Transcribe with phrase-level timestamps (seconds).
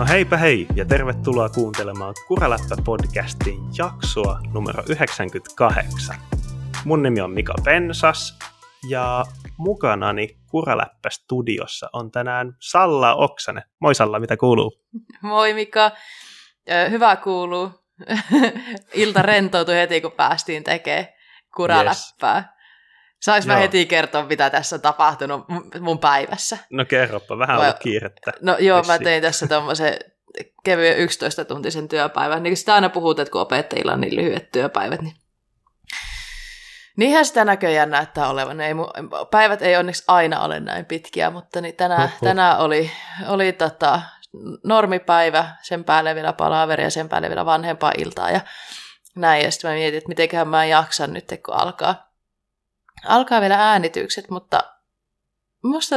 [0.00, 6.16] No heipä hei ja tervetuloa kuuntelemaan Kuraläppä-podcastin jaksoa numero 98.
[6.84, 8.38] Mun nimi on Mika Pensas
[8.88, 9.24] ja
[9.56, 13.62] mukanani Kuraläppä-studiossa on tänään Salla Oksanen.
[13.80, 14.72] Moi Salla, mitä kuuluu?
[15.22, 15.90] Moi Mika,
[16.90, 17.70] hyvä kuuluu.
[18.94, 21.08] Ilta rentoutui heti, kun päästiin tekemään
[21.56, 22.36] kuraläppää.
[22.36, 22.59] Yes.
[23.20, 25.44] Saanko mä heti kertoa, mitä tässä on tapahtunut
[25.80, 26.58] mun päivässä?
[26.70, 28.32] No kerropa, vähän on kiirettä.
[28.40, 29.94] No joo, mä tein tässä tuommoisen
[30.64, 32.42] kevyen 11-tuntisen työpäivän.
[32.42, 35.14] Niin sitä aina puhutaan, että kun opettajilla on niin lyhyet työpäivät, niin
[36.96, 38.60] Niinhän sitä näköjään näyttää olevan.
[38.60, 38.74] Ei,
[39.30, 42.90] päivät ei onneksi aina ole näin pitkiä, mutta niin tänään, tänään oli,
[43.28, 44.02] oli tota,
[44.64, 48.40] normipäivä, sen päälle vielä palaveri ja sen päälle vielä vanhempaa iltaa ja
[49.16, 49.44] näin.
[49.44, 52.09] Ja sitten mä mietin, että mitenköhän mä jaksan nyt, kun alkaa
[53.06, 54.60] alkaa vielä äänitykset, mutta
[55.64, 55.96] musta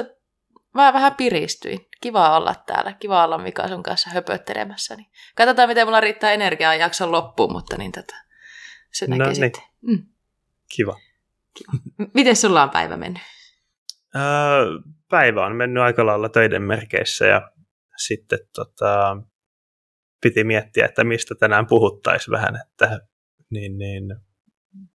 [0.74, 1.88] mä vähän piristyin.
[2.02, 4.96] Kiva olla täällä, kiva olla Mika sun kanssa höpöttelemässä.
[4.96, 8.24] Niin katsotaan, miten mulla riittää energiaa jakson loppuun, mutta niin tätä
[8.94, 9.36] se näkee no, niin.
[9.36, 9.64] sitten.
[9.82, 10.06] Mm.
[10.76, 11.00] Kiva.
[11.54, 11.72] Kiva.
[12.14, 13.22] Miten sulla on päivä mennyt?
[14.16, 14.22] Öö,
[15.10, 17.52] päivä on mennyt aika lailla töiden merkeissä ja
[17.98, 19.18] sitten tota,
[20.22, 23.00] piti miettiä, että mistä tänään puhuttaisiin vähän, että
[23.50, 24.16] niin, niin,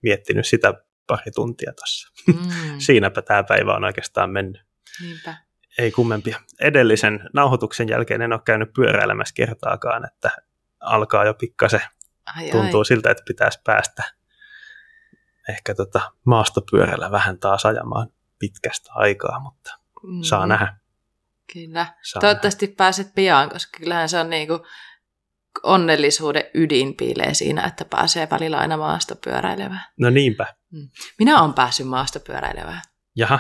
[0.03, 0.73] miettinyt sitä
[1.07, 2.11] pari tuntia tuossa.
[2.27, 2.49] Mm.
[2.85, 4.65] Siinäpä tämä päivä on oikeastaan mennyt.
[5.01, 5.37] Niinpä.
[5.77, 6.39] Ei kummempia.
[6.59, 10.31] Edellisen nauhoituksen jälkeen en ole käynyt pyöräilemässä kertaakaan, että
[10.79, 11.81] alkaa jo pikkasen.
[12.35, 12.85] Ai, Tuntuu ai.
[12.85, 14.03] siltä, että pitäisi päästä
[15.49, 20.21] ehkä tota maastopyörällä vähän taas ajamaan pitkästä aikaa, mutta mm.
[20.21, 20.77] saa nähdä.
[21.53, 21.85] Kyllä.
[22.01, 22.75] Saa Toivottavasti nähdä.
[22.77, 24.65] pääset pian, koska kyllähän se on niinku
[25.63, 29.85] onnellisuuden ydin piilee siinä, että pääsee välillä aina maastopyöräilevään.
[29.97, 30.45] No niinpä.
[30.71, 30.89] Mm.
[31.19, 32.81] Minä olen päässyt maastopyöräilevään.
[33.15, 33.39] Jaha,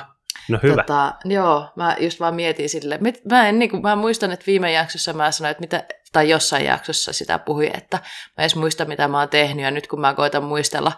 [0.49, 0.75] no hyvä.
[0.75, 2.99] Tota, joo, mä just vaan mietin sille.
[3.29, 6.65] Mä, en, niin kuin, mä muistan, että viime jaksossa mä sanoin, että mitä, tai jossain
[6.65, 7.97] jaksossa sitä puhui, että
[8.37, 10.91] mä edes muista, mitä mä oon tehnyt, ja nyt kun mä koitan muistella,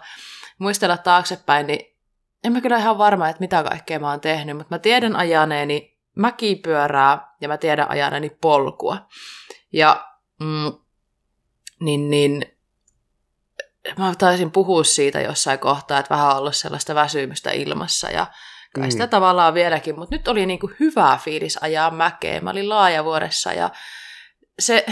[0.58, 1.96] muistella taaksepäin, niin
[2.44, 5.98] en mä kyllä ihan varma, että mitä kaikkea mä oon tehnyt, mutta mä tiedän ajaneeni
[6.16, 9.06] mäkipyörää, ja mä tiedän ajaneeni polkua.
[9.72, 10.06] Ja
[10.40, 10.72] mm,
[11.80, 12.58] niin, niin
[13.98, 18.26] mä taisin puhua siitä jossain kohtaa, että vähän ollut sellaista väsymystä ilmassa ja
[18.74, 18.90] kai mm.
[18.90, 22.40] sitä tavallaan vieläkin, mutta nyt oli niin kuin hyvä fiilis ajaa mäkeä.
[22.40, 23.70] Mä olin laajavuoressa ja
[24.58, 24.86] se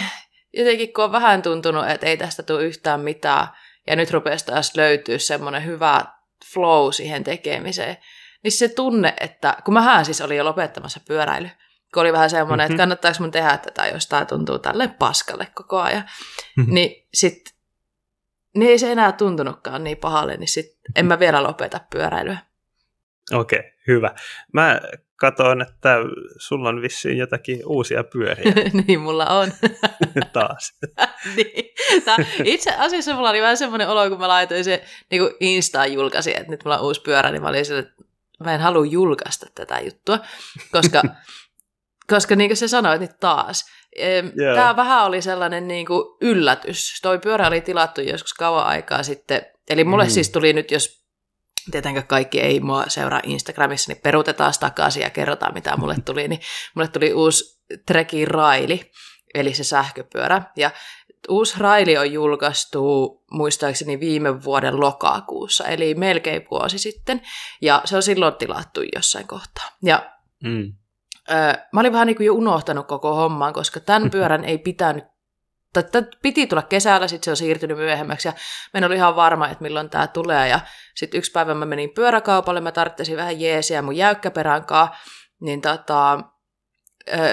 [0.53, 3.49] jotenkin kun on vähän tuntunut, että ei tästä tule yhtään mitään
[3.87, 6.05] ja nyt rupesi taas löytyä semmoinen hyvä
[6.53, 7.97] flow siihen tekemiseen,
[8.45, 11.51] niin se tunne, että kun mähän siis olin jo lopettamassa pyöräily,
[11.95, 12.75] kun oli vähän semmoinen, mm-hmm.
[12.75, 16.05] että kannattaako mun tehdä tätä, jos tämä tuntuu tälle paskalle koko ajan.
[16.57, 16.75] Mm-hmm.
[16.75, 17.59] Niin sitten
[18.55, 22.39] niin ei se enää tuntunutkaan niin pahalle, niin sit en mä vielä lopeta pyöräilyä.
[23.33, 24.15] Okei, okay, hyvä.
[24.53, 24.81] Mä
[25.17, 25.97] katson, että
[26.39, 28.53] sulla on vissiin jotakin uusia pyöriä.
[28.87, 29.53] niin, mulla on.
[30.33, 30.79] Taas.
[31.37, 31.65] niin.
[32.05, 35.93] Tää, itse asiassa mulla oli vähän semmoinen olo, kun mä laitoin se niin kuin Instaan
[35.93, 38.05] julkaisi, että nyt mulla on uusi pyörä, niin mä olin sille, että
[38.45, 40.19] mä en halua julkaista tätä juttua,
[40.73, 41.03] koska
[42.11, 43.65] koska niin kuin sä sanoit, niin taas.
[43.99, 44.57] Yeah.
[44.57, 47.01] Tämä vähän oli sellainen niin kuin yllätys.
[47.03, 49.47] Toi pyörä oli tilattu joskus kauan aikaa sitten.
[49.71, 50.11] Eli mulle mm.
[50.11, 51.05] siis tuli nyt, jos
[51.71, 56.29] tietenkään kaikki ei mua seuraa Instagramissa, niin peruutetaan takaisin ja kerrotaan, mitä mulle tuli.
[56.29, 56.41] Niin
[56.75, 58.91] mulle tuli uusi Treki Raili,
[59.35, 60.43] eli se sähköpyörä.
[60.57, 60.71] Ja
[61.29, 67.23] uusi Raili on julkaistu muistaakseni viime vuoden lokakuussa, eli melkein vuosi sitten.
[67.63, 69.69] Ja se on silloin tilattu jossain kohtaa.
[69.83, 70.11] Ja
[70.45, 70.73] mm
[71.73, 75.05] mä olin vähän niin kuin jo unohtanut koko homman, koska tämän pyörän ei pitänyt
[75.73, 78.33] tai piti tulla kesällä, sitten se on siirtynyt myöhemmäksi ja
[78.75, 80.49] mä en ollut ihan varma, että milloin tämä tulee.
[80.49, 80.61] Ja
[80.97, 84.97] sitten yksi päivä mä menin pyöräkaupalle, mä tarvitsin vähän jeesiä mun jäykkäperänkaa,
[85.41, 86.21] niin tota,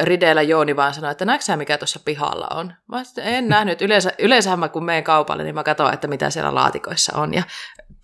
[0.04, 2.74] rideellä Jooni vaan sanoi, että näetkö mikä tuossa pihalla on?
[2.88, 3.82] Mä en nähnyt.
[3.82, 7.44] Yleensä, yleensähän mä kun menen kaupalle, niin mä katson, että mitä siellä laatikoissa on ja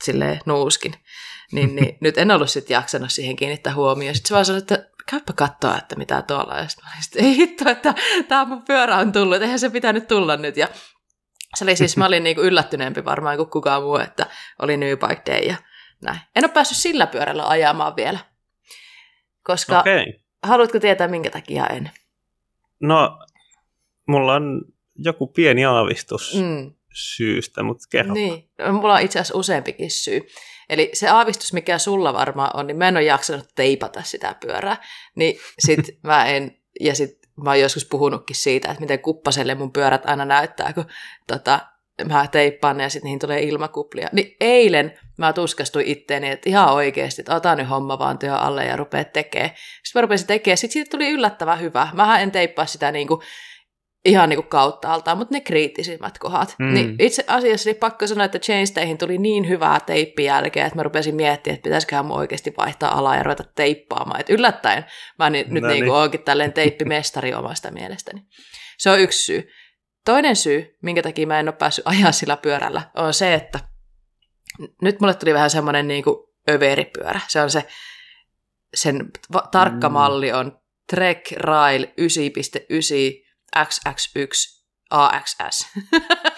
[0.04, 0.94] silleen nuuskin.
[1.52, 4.16] Niin, niin nyt en ollut sitten jaksanut siihen kiinnittää huomioon.
[4.16, 6.60] Sitten se vaan sanoi, että käypä katsoa, että mitä tuolla on.
[6.60, 7.94] Ja sitten mä ei hitto, että
[8.28, 10.58] tämä mun pyörä on tullut, eihän se pitänyt tulla nyt.
[10.58, 10.68] Ja
[11.56, 14.26] se oli siis, mä olin niinku yllättyneempi varmaan kuin kukaan muu, että
[14.60, 15.56] oli New Bike Day ja
[16.02, 16.20] näin.
[16.36, 18.20] En ole päässyt sillä pyörällä ajamaan vielä.
[19.44, 20.06] Koska, okay.
[20.44, 21.92] haluatko tietää minkä takia en?
[22.80, 23.20] No,
[24.08, 24.62] mulla on
[24.96, 26.74] joku pieni aavistus mm.
[26.94, 28.14] Syystä, mutta kerro.
[28.14, 30.22] Niin, mulla on itse asiassa useampikin syy.
[30.70, 34.78] Eli se aavistus, mikä sulla varmaan on, niin mä en ole jaksanut teipata sitä pyörää.
[35.16, 39.74] Niin sit mä en, ja sit mä oon joskus puhunutkin siitä, että miten kuppaselle mun
[39.74, 40.86] pyörät aina näyttää, kun
[41.28, 41.60] tota,
[42.08, 44.10] mä teippaan ne ja sitten niihin tulee ilmakuplia.
[44.12, 48.66] Niin eilen mä tuskastuin itteeni, että ihan oikeasti, että ota nyt homma vaan työ alle
[48.66, 49.52] ja rupea tekemään.
[49.84, 51.88] Sitten mä rupesin tekemään, sitten siitä tuli yllättävän hyvä.
[51.94, 53.22] Mähän en teippaa sitä niin kuin
[54.06, 56.56] ihan niin kuin kauttaaltaan, mutta ne kriittisimmät kohdat.
[56.60, 56.74] Mm.
[56.74, 60.84] Niin itse asiassa niin pakko sanoa, että Chainstayhin tuli niin hyvää teippi jälkeen, että mä
[60.84, 64.20] rupesin miettimään, että pitäisiköhän mun oikeasti vaihtaa alaa ja ruveta teippaamaan.
[64.22, 64.86] Et yllättäen
[65.20, 65.86] mä ni- nyt No niin niin.
[65.86, 68.22] kuin oonkin tälleen teippimestari omasta mielestäni.
[68.78, 69.50] Se on yksi syy.
[70.06, 73.60] Toinen syy, minkä takia mä en ole päässyt ajaa sillä pyörällä, on se, että
[74.82, 76.16] nyt mulle tuli vähän semmoinen niin kuin
[76.50, 77.20] överipyörä.
[77.28, 77.64] Se on se,
[78.74, 79.94] sen va- tarkka Mm.
[79.94, 80.60] malli on
[80.92, 85.68] Trek Rail 9.9 XX1 AXS.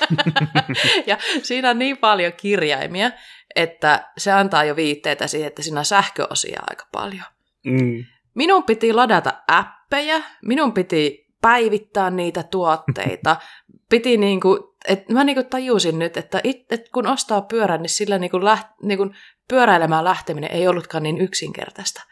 [1.07, 3.11] ja siinä on niin paljon kirjaimia,
[3.55, 7.25] että se antaa jo viitteitä siihen, että siinä on sähköosia aika paljon.
[7.65, 8.05] Mm.
[8.33, 13.35] Minun piti ladata appeja, minun piti päivittää niitä tuotteita,
[13.91, 18.19] piti niinku, et mä niinku tajusin nyt, että it, et kun ostaa pyörän, niin sillä
[18.19, 19.09] niinku läht, niinku
[19.47, 22.03] pyöräilemään lähteminen ei ollutkaan niin yksinkertaista.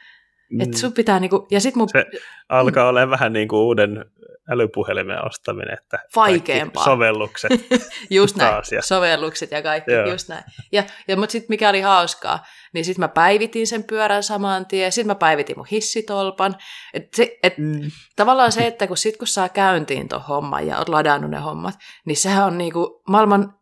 [0.51, 0.61] Mm.
[0.61, 2.05] Et sun pitää niinku, ja sit mun Se
[2.49, 4.05] alkaa olemaan vähän niin kuin uuden
[4.49, 6.83] älypuhelimen ostaminen, että Vaikeampaa.
[6.85, 7.51] sovellukset.
[8.09, 10.09] Just näin, taas, ja- sovellukset ja kaikki, Joo.
[10.09, 10.43] just näin.
[10.71, 14.91] Ja, ja mutta sitten mikä oli hauskaa, niin sitten mä päivitin sen pyörän saman tien,
[14.91, 16.55] sitten mä päivitin mun hissitolpan.
[16.93, 17.81] Et se, et Mm.
[18.15, 21.75] tavallaan se, että kun sit kun saa käyntiin tuon homman ja oot ladannut ne hommat,
[22.05, 23.53] niin sehän on niinku maailman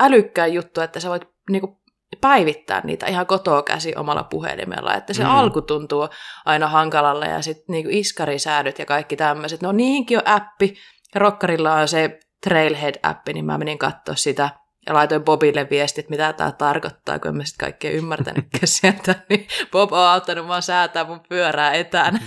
[0.00, 1.78] älykkäin juttu, että sä voit niinku
[2.20, 4.94] päivittää niitä ihan kotoa käsi omalla puhelimella.
[4.94, 5.28] Että se Mm.
[5.28, 5.34] mm.
[5.34, 6.08] alku tuntuu
[6.44, 9.62] aina hankalalle ja sitten niinku iskarisäädöt ja kaikki tämmöiset.
[9.62, 10.74] No niihinkin on appi.
[11.14, 14.50] Rokkarilla on se Trailhead-appi, niin mä menin katsoa sitä
[14.86, 19.14] ja laitoin Bobille viestit, mitä tämä tarkoittaa, kun en mä sitten kaikkea ymmärtänytkään sieltä.
[19.28, 22.18] Niin Bob on auttanut mua säätää mun pyörää etänä.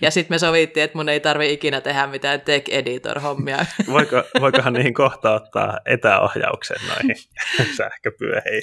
[0.00, 3.66] Ja sitten me sovittiin, että mun ei tarvi ikinä tehdä mitään tech editor-hommia.
[3.90, 7.16] Voiko, voikohan niihin kohta ottaa etäohjauksen noihin
[7.76, 8.62] sähköpyöhiin?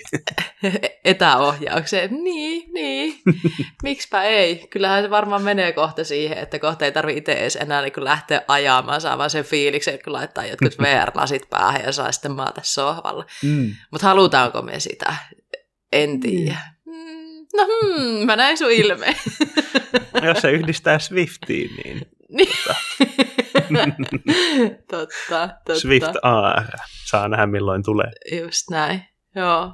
[1.06, 2.10] etäohjaukseen.
[2.24, 3.22] Niin, niin.
[3.84, 4.68] Miksipä ei?
[4.70, 8.42] Kyllähän se varmaan menee kohta siihen, että kohta ei tarvi itse edes enää niin lähteä
[8.48, 13.26] ajamaan, saa vaan sen fiiliksen, kun laittaa jotkut VR-lasit päähän ja saa sitten maata sohvalla.
[13.44, 13.74] Mm.
[13.92, 15.16] Mutta halutaanko me sitä?
[15.92, 16.52] En tiedä.
[16.52, 16.77] Mm,
[17.58, 19.16] No hmm, mä näin sun ilme.
[20.28, 22.50] Jos se yhdistää Swiftiin, niin Niin.
[24.92, 25.80] totta, totta.
[25.80, 26.64] Swift AR
[27.06, 28.12] saa nähdä milloin tulee.
[28.42, 29.02] Just näin,
[29.36, 29.72] joo.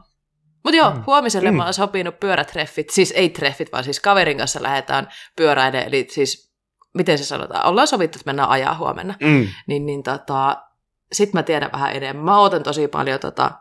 [0.63, 1.03] Mutta joo, Mm.
[1.07, 1.57] huomiselle Mm.
[1.57, 6.53] mä oon sopinut pyörätreffit, siis ei treffit, vaan siis kaverin kanssa lähdetään pyöräilemään, eli siis,
[6.93, 9.13] miten se sanotaan, ollaan sovittu, että mennään ajaa huomenna.
[9.21, 9.47] Mm.
[9.67, 10.63] Niin, niin tota,
[11.11, 12.25] sit mä tiedän vähän enemmän.
[12.25, 13.51] Mä ootan tosi paljon tota,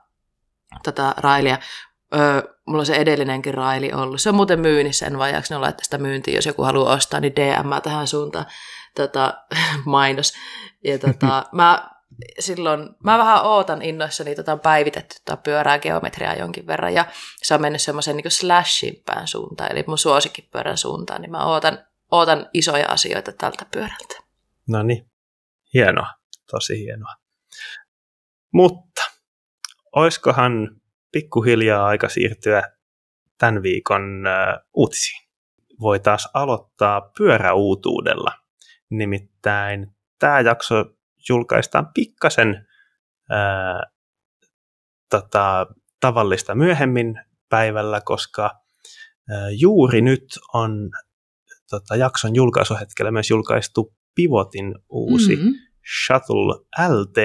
[0.85, 1.59] tota railia.
[2.15, 4.21] Öö, mulla on se edellinenkin raili ollut.
[4.21, 7.37] Se on muuten myynnissä, en vajaaksi ne laittaa sitä myyntiin, jos joku haluaa ostaa, niin
[7.37, 8.47] DM tähän suuntaan
[8.97, 9.45] tota,
[9.85, 10.33] mainos.
[10.85, 11.91] Ja tota, mä
[12.39, 17.05] silloin, mä vähän ootan innoissani tota päivitetty tota pyörää geometriaa jonkin verran, ja
[17.43, 21.79] se on mennyt semmoisen niin slashimpään suuntaan, eli mun suosikkipyörän suuntaan, niin mä ootan,
[22.11, 24.23] ootan isoja asioita tältä pyörältä.
[24.69, 25.11] No niin,
[25.75, 26.07] hienoa,
[26.51, 27.15] tosi hienoa.
[28.53, 29.03] Mutta
[29.97, 30.82] oiskohan
[31.13, 32.63] pikkuhiljaa aika siirtyä
[33.39, 34.25] tämän viikon
[34.75, 35.29] uutisiin?
[35.81, 38.33] Voi taas aloittaa pyöräuutuudella.
[38.91, 39.87] Nimittäin
[40.19, 40.85] tämä jakso
[41.29, 42.67] julkaistaan pikkasen
[43.31, 43.83] ää,
[45.11, 45.67] tota,
[46.01, 47.15] tavallista myöhemmin
[47.49, 48.51] päivällä, koska
[49.31, 50.25] ää, juuri nyt
[50.55, 50.91] on
[51.71, 55.43] tota, jakson julkaisuhetkellä myös julkaistu Pivotin uusi mm.
[55.43, 55.53] Mm.
[56.07, 56.55] Shuttle
[56.89, 57.19] LT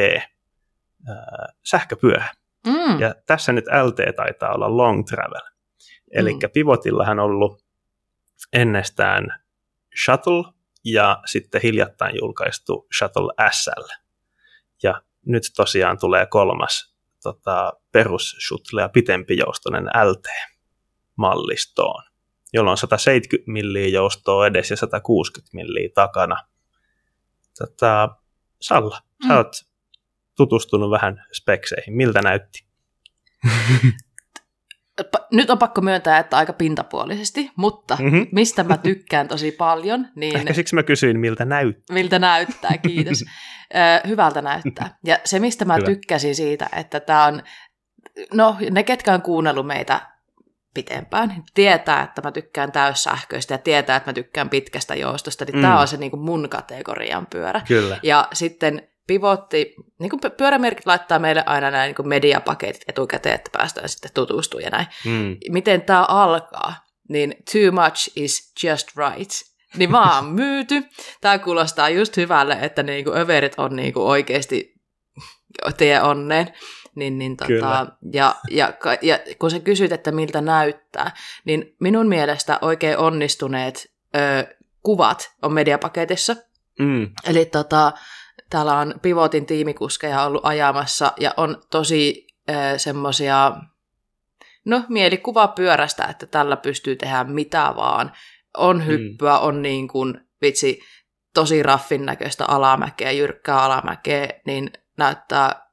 [1.08, 2.29] ää, sähköpyörä.
[2.68, 3.00] Mm.
[3.00, 5.42] Ja tässä nyt LT taitaa olla long travel.
[6.12, 6.40] Eli Mm.
[6.54, 7.66] Pivotillahan on ollut
[8.54, 9.28] ennestään
[10.06, 10.44] Shuttle
[10.86, 13.84] ja sitten hiljattain julkaistu Shuttle SL.
[14.84, 22.04] Ja nyt tosiaan tulee kolmas tota, perus shuttle ja pitempi joustoinen LT-mallistoon,
[22.54, 26.38] jolloin on 170 milliä joustoa edes ja 160 milliä takana.
[27.58, 28.10] Tota,
[28.62, 28.98] Salla,
[29.28, 29.38] sä Mm.
[29.38, 29.52] oot
[30.38, 31.96] tutustunut vähän spekseihin.
[31.96, 32.65] Miltä näytti?
[35.32, 38.27] Nyt on pakko myöntää, että aika pintapuolisesti, mutta Mm-hmm.
[38.32, 41.94] mistä mä tykkään tosi paljon, niin Ehkä siksi mä kysyin, miltä näytti.
[41.94, 43.25] miltä näyttää, kiitos.
[44.08, 44.98] Hyvältä näyttää.
[45.06, 45.86] Ja se, mistä mä Hyvä.
[45.86, 47.44] tykkäsin siitä, että tämä on,
[48.34, 50.01] no ne, ketkä on kuunnellut meitä
[50.74, 55.62] pitempään, tietää, että mä tykkään täyssähköistä ja tietää, että mä tykkään pitkästä joustosta, niin Mm.
[55.62, 57.62] tämä on se niin kuin mun kategorian pyörä.
[57.67, 58.00] Kyllä.
[58.03, 63.50] Ja sitten pivotti, niin kuin pyörämerkit laittaa meille aina näin niin kuin mediapaketit etukäteen, että
[63.54, 64.88] päästään sitten tutustumaan ja näin.
[65.06, 65.38] Mm.
[65.50, 66.74] Miten tämä alkaa,
[67.10, 69.32] niin too much is just right.
[69.78, 70.84] Niin vaan myyty.
[71.22, 74.74] Tämä kuulostaa just hyvälle, että niinku överit on niinku oikeasti
[75.78, 76.54] tie onneen.
[76.96, 77.62] Niin, niin Kyllä.
[77.62, 81.12] tota, ja, ja, ja kun sä kysyt, että miltä näyttää,
[81.46, 86.36] niin minun mielestä oikein onnistuneet ö, kuvat on mediapaketissa.
[86.80, 87.10] Mm.
[87.28, 87.92] Eli tota,
[88.50, 93.51] täällä on Pivotin tiimikuskeja ollut ajamassa ja on tosi äh, semmoisia,
[94.66, 98.12] no mielikuva pyörästä, että tällä pystyy tehdä mitä vaan.
[98.58, 99.44] On hyppyä, mm.
[99.44, 100.80] on niin kuin, vitsi,
[101.34, 105.68] tosi raffin näköistä alamäkeä, jyrkkää alamäkeä, niin näyttää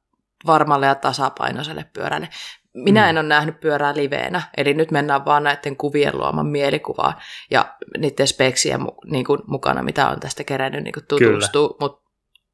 [0.47, 2.28] varmalle ja tasapainoiselle pyörälle.
[2.75, 3.09] Minä mm.
[3.09, 7.14] en ole nähnyt pyörää liveenä, eli nyt mennään vaan näiden kuvien luoman mielikuvaan
[7.50, 12.03] ja niiden speksien niin kuin, mukana, mitä on tästä kerännyt niin tutustua, mutta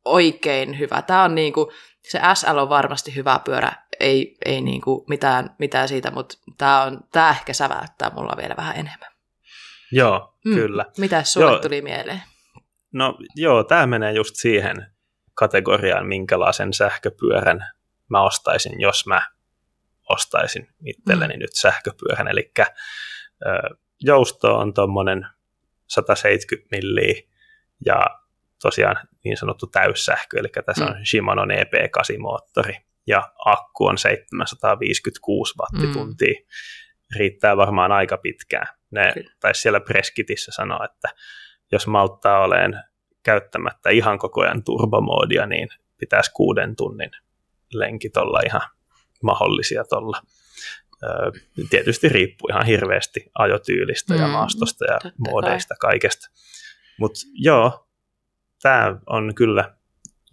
[0.04, 1.02] oikein hyvä.
[1.02, 1.66] Tämä on niin kuin,
[2.02, 6.83] se SL on varmasti hyvä pyörä, ei, ei niin kuin mitään, mitään siitä, mutta tämä,
[6.83, 9.11] on, tämä ehkä säväyttää mulla vielä vähän enemmän.
[9.92, 10.54] Joo, mm.
[10.54, 10.85] kyllä.
[10.99, 11.59] Mitä sulle joo.
[11.59, 12.23] tuli mieleen?
[12.92, 14.87] No joo, tämä menee just siihen
[15.35, 17.66] kategoriaan, minkälaisen sähköpyörän
[18.09, 19.23] mä ostaisin, jos mä
[20.09, 21.40] ostaisin itselleni mm.
[21.40, 22.28] nyt sähköpyörän.
[22.28, 22.52] Eli
[24.00, 25.26] jousto on tuommoinen
[25.87, 27.23] 170 milliä
[27.87, 28.07] ja
[28.62, 30.90] tosiaan niin sanottu täyssähkö, eli tässä mm.
[30.90, 32.76] on Shimano EP8-moottori
[33.07, 36.35] ja akku on 756 wattituntia.
[36.40, 36.47] Mm.
[37.17, 38.67] Riittää varmaan aika pitkään.
[38.90, 41.09] Ne taisi siellä Preskitissä sanoa, että
[41.73, 42.81] jos malttaa oleen
[43.23, 47.11] käyttämättä ihan koko ajan turbomoodia, niin pitäisi kuuden tunnin
[47.73, 48.62] lenkit olla ihan
[49.23, 50.23] mahdollisia tuolla.
[51.71, 56.31] Tietysti riippuu ihan hirveästi ajotyylistä mm, ja maastosta ja moodeista kaikesta.
[56.99, 57.90] Mutta joo,
[58.62, 59.75] tämä on kyllä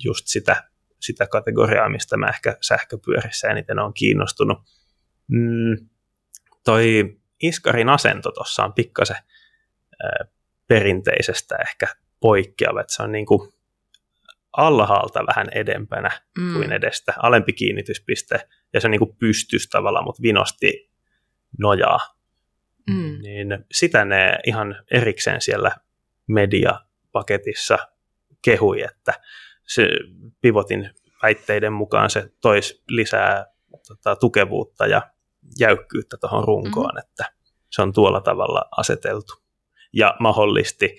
[0.03, 0.63] just sitä,
[0.99, 4.57] sitä kategoriaa, mistä mä ehkä sähköpyörissä eniten on kiinnostunut.
[5.27, 5.89] Mm,
[6.63, 10.31] toi Iskarin asento tuossa on pikkasen äh,
[10.67, 11.87] perinteisestä ehkä
[12.19, 13.53] poikkeava, että se on niin kuin
[14.57, 16.53] alhaalta vähän edempänä mm.
[16.53, 20.91] kuin edestä, alempi kiinnityspiste, ja se niin kuin pystys tavallaan, mutta vinosti
[21.59, 21.99] nojaa.
[22.89, 23.19] Mm.
[23.21, 25.71] Niin sitä ne ihan erikseen siellä
[26.27, 27.77] mediapaketissa
[28.41, 29.13] kehui, että
[29.67, 29.87] se
[30.41, 30.89] pivotin
[31.23, 33.45] väitteiden mukaan se toisi lisää
[33.87, 35.01] tota, tukevuutta ja
[35.59, 37.09] jäykkyyttä tuohon runkoon, mm-hmm.
[37.09, 37.25] että
[37.69, 39.33] se on tuolla tavalla aseteltu.
[39.93, 40.97] Ja mahdollisti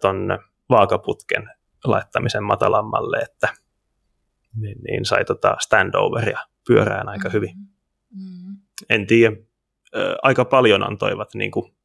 [0.00, 0.38] tuon
[0.70, 1.50] vaakaputken
[1.84, 3.48] laittamisen matalammalle, että
[4.56, 7.54] niin, niin sai tota standoveria pyörään aika hyvin.
[8.10, 8.56] Mm-hmm.
[8.90, 9.36] En tiedä,
[10.22, 11.76] aika paljon antoivat niin kuin,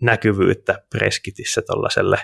[0.00, 2.18] näkyvyyttä Preskitissä tuollaiselle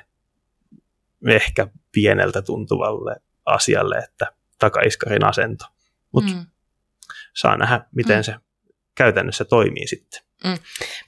[1.26, 4.26] ehkä pieneltä tuntuvalle asialle, että
[4.58, 5.64] takaiskarin asento.
[6.12, 6.46] Mutta mm.
[7.34, 8.22] saa nähdä, miten mm.
[8.22, 8.34] se
[8.94, 10.20] käytännössä toimii sitten.
[10.44, 10.58] Mm.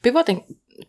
[0.03, 0.43] Pivotin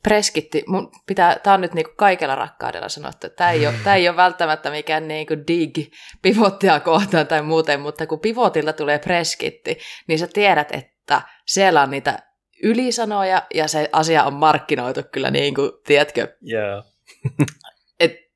[0.04, 3.96] preskitti, mun pitää, tämä on nyt niinku kaikella rakkaudella sanottu, että tämä ei ole, tämä
[3.96, 5.78] ei ole välttämättä mikään niinku dig
[6.22, 11.90] pivottia kohtaan tai muuten, mutta kun pivotilta tulee preskitti, niin sä tiedät, että siellä on
[11.90, 12.20] niitä
[12.63, 16.86] ylisanoja ja se asia on markkinoitu kyllä niin kuin, tiedätkö, yeah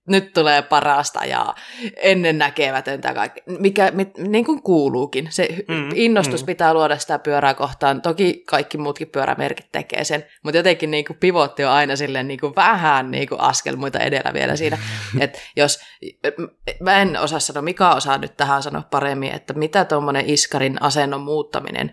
[0.08, 1.56] nyt tulee parasta ja
[1.96, 5.28] ennennäkemätöntä kaikki, mikä mit, niin kuin kuuluukin.
[5.30, 6.46] Se mm, innostus mm.
[6.46, 8.02] pitää luoda sitä pyörää kohtaan.
[8.02, 12.40] Toki kaikki muutkin pyörämerkit tekee sen, mutta jotenkin niin kuin pivotti on aina silleen niin
[12.40, 14.78] kuin vähän niin kuin askel muita edellä vielä siinä.
[15.20, 15.80] että jos,
[16.80, 21.22] mä en osaa sanoa, mikä osaa nyt tähän sanoa paremmin, että mitä tuommoinen iskarin asennon
[21.22, 21.92] muuttaminen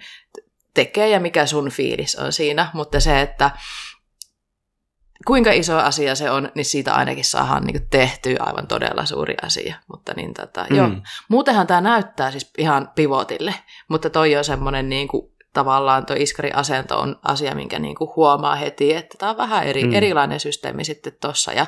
[0.75, 3.51] tekee ja mikä sun fiilis on siinä, mutta se, että
[5.27, 9.77] kuinka iso asia se on, niin siitä ainakin saadaan niin tehtyä aivan todella suuri asia.
[9.89, 10.77] Mutta niin tota, mm.
[10.77, 10.91] joo.
[11.29, 13.55] Muutenhan tämä näyttää siis ihan pivotille,
[13.89, 18.57] mutta toi on semmoinen niin kuin, tavallaan tuo iskari-asento on asia, minkä niin kuin huomaa
[18.57, 19.95] heti, että tämä on vähän eri, mm.
[19.95, 21.53] erilainen systeemi sitten tuossa.
[21.53, 21.67] Ja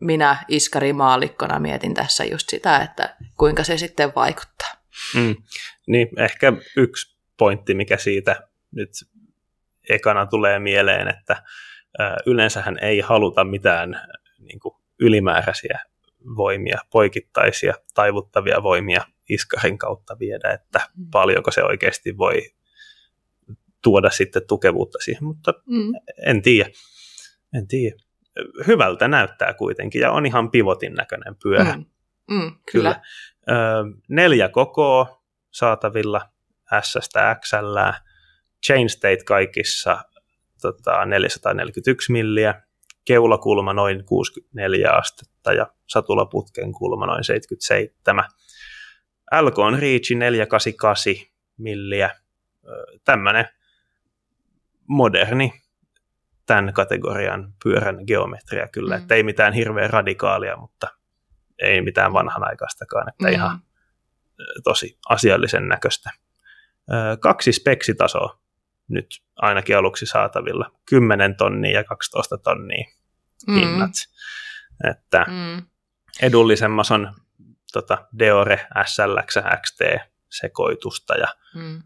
[0.00, 4.72] minä iskari-maalikkona mietin tässä just sitä, että kuinka se sitten vaikuttaa.
[5.14, 5.36] Mm.
[5.86, 8.40] Niin, ehkä yksi pointti, mikä siitä
[8.70, 8.90] nyt
[9.88, 11.42] ekana tulee mieleen, että
[12.26, 14.00] yleensähän ei haluta mitään
[14.38, 15.80] niin kuin ylimääräisiä
[16.36, 21.06] voimia, poikittaisia, taivuttavia voimia iskarin kautta viedä, että mm.
[21.10, 22.42] paljonko se oikeasti voi
[23.82, 25.92] tuoda sitten tukevuutta siihen, mutta mm.
[26.26, 26.70] en tiedä.
[27.54, 27.96] En tiedä.
[28.66, 31.72] Hyvältä näyttää kuitenkin ja on ihan pivotin näköinen pyörä.
[31.72, 31.84] Mm.
[32.30, 32.94] Mm, kyllä.
[32.94, 33.00] kyllä.
[33.48, 36.20] Ö, neljä kokoa saatavilla
[36.82, 37.78] S-stä XL,
[38.66, 40.04] Chain State kaikissa
[40.60, 42.62] tota, 441 milliä,
[43.04, 48.24] keulakulma noin 64 astetta ja satulaputken kulma noin 77.
[49.40, 51.14] LK on Reach 488
[51.56, 52.10] milliä.
[53.04, 53.48] Tämmöinen
[54.86, 55.52] moderni
[56.46, 59.02] tämän kategorian pyörän geometria kyllä, mm.
[59.02, 60.88] että ei mitään hirveän radikaalia, mutta
[61.58, 63.32] ei mitään vanhanaikaistakaan, että mm.
[63.32, 63.60] ihan
[64.64, 66.10] tosi asiallisen näköistä.
[67.20, 68.40] Kaksi speksitasoa
[68.90, 69.06] nyt
[69.36, 70.70] ainakin aluksi saatavilla.
[70.88, 72.84] 10 tonnia ja 12 tonnia
[73.46, 73.54] mm.
[73.54, 73.90] hinnat.
[74.90, 75.62] Että mm.
[76.22, 77.14] edullisemmas on
[77.72, 79.80] tota, Deore SLX XT
[80.30, 81.82] sekoitusta ja Mm.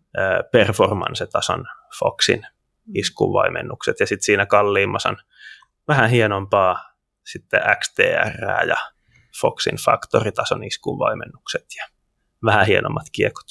[0.53, 1.65] performance-tason
[1.99, 2.47] Foxin
[2.95, 5.17] iskuvaimennukset ja sitten siinä kalliimmassa on
[5.89, 6.95] vähän hienompaa
[7.27, 8.77] sitten XTR ja
[9.41, 11.87] Foxin Factory-tason iskuvaimennukset ja
[12.45, 13.47] vähän hienommat kiekot.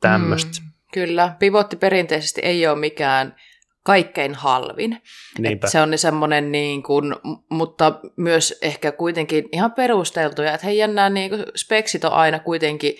[0.00, 0.60] Tämmöistä.
[0.62, 3.36] Mm, kyllä, pivotti perinteisesti ei ole mikään
[3.82, 5.02] kaikkein halvin.
[5.38, 5.66] Niinpä.
[5.66, 7.16] Et se on niin semmoinen, niin kuin,
[7.50, 12.94] mutta myös ehkä kuitenkin ihan perusteltuja, että heidän nämä niin kuin speksit on aina kuitenkin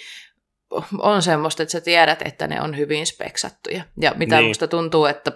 [0.99, 3.85] on semmoista, että sä tiedät, että ne on hyvin speksattuja.
[4.01, 4.49] Ja mitä Niin.
[4.49, 5.33] musta tuntuu, että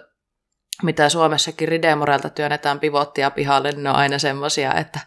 [0.83, 4.99] mitä Suomessakin Ridemorelta työnnetään pivottia pihalle, niin ne on aina semmoisia, että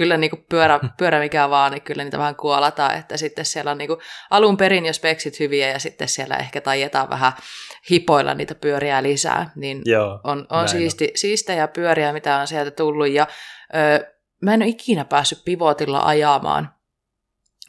[0.00, 3.70] kyllä niin kuin pyörä, pyörä mikä vaan, niin kyllä niitä vähän kuolataan, että sitten siellä
[3.70, 7.32] on niin kuin alun perin jo speksit hyviä ja sitten siellä ehkä tajetaan vähän
[7.90, 13.08] hipoilla niitä pyöriä lisää, niin Joo, on, on siisti, siistejä pyöriä, mitä on sieltä tullut,
[13.08, 13.26] ja
[13.74, 16.74] ö, mä en ole ikinä päässyt pivotilla ajamaan.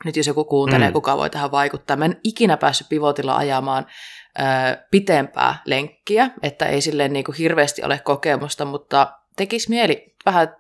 [0.06, 0.94] Nyt jos joku kuuntelee, mm.
[0.94, 1.98] kuka voi tähän vaikuttaa.
[1.98, 3.86] Mä en ikinä päässyt pivotilla ajamaan
[4.40, 4.44] ö,
[4.92, 10.56] pitempää lenkkiä, että ei silleen niin kuin hirveästi ole kokemusta, mutta tekisi mieli vähän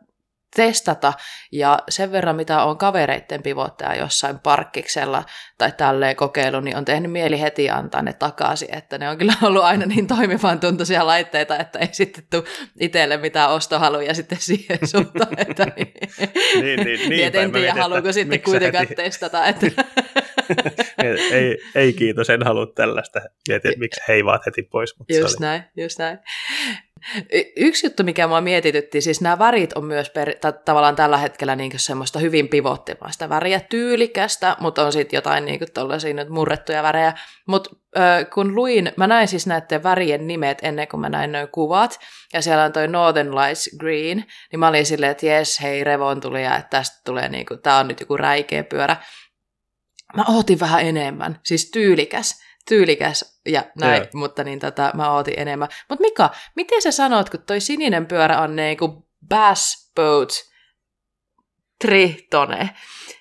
[0.55, 1.13] testata,
[1.51, 5.23] ja sen verran mitä on kavereitten pivotteja jossain parkkiksella
[5.57, 9.33] tai tälleen kokeilu, niin on tehnyt mieli heti antaa ne takaisin, että ne on kyllä
[9.41, 12.43] ollut aina niin toimivan tuntuisia laitteita, että ei sitten tule
[12.79, 15.93] itselle mitään ostohaluja sitten siihen suuntaan, että niin,
[16.55, 19.65] Niin, niin, niin niinpä et en tiedä, että sitten kuitenkaan heti- testata, että
[21.31, 23.21] ei, ei kiitos, en halua tällaista.
[23.47, 24.97] Mietin, että miksi heivaat heti pois.
[24.99, 25.45] Mutta se Just oli.
[25.45, 26.19] näin, just näin.
[27.33, 31.17] Y- Yksi juttu, mikä mua mietitytti, siis nämä värit on myös per, ta- tavallaan tällä
[31.17, 36.83] hetkellä niin semmoista hyvin pivottimaista väriä, tyylikästä, mutta on sitten jotain niin tuollaisia nyt murrettuja
[36.83, 37.13] värejä.
[37.47, 37.69] Mutta
[38.33, 41.99] kun luin, mä näin siis näiden värien nimet ennen kuin mä näin noin kuvat,
[42.33, 46.21] ja siellä on toi Northern Lights Green, niin mä olin silleen, että jes, hei, Revon
[46.21, 48.95] tuli, ja että tästä tulee, niin kuin, tää on nyt joku räikeä pyörä.
[50.15, 54.07] Mä ootin vähän enemmän, siis tyylikäs tyylikäs ja näin, Joo.
[54.13, 55.69] mutta niin tota, mä ootin enemmän.
[55.89, 60.29] Mutta Mika, miten sä sanot, kun toi sininen pyörä on niinku bass boat
[61.81, 62.69] tritone,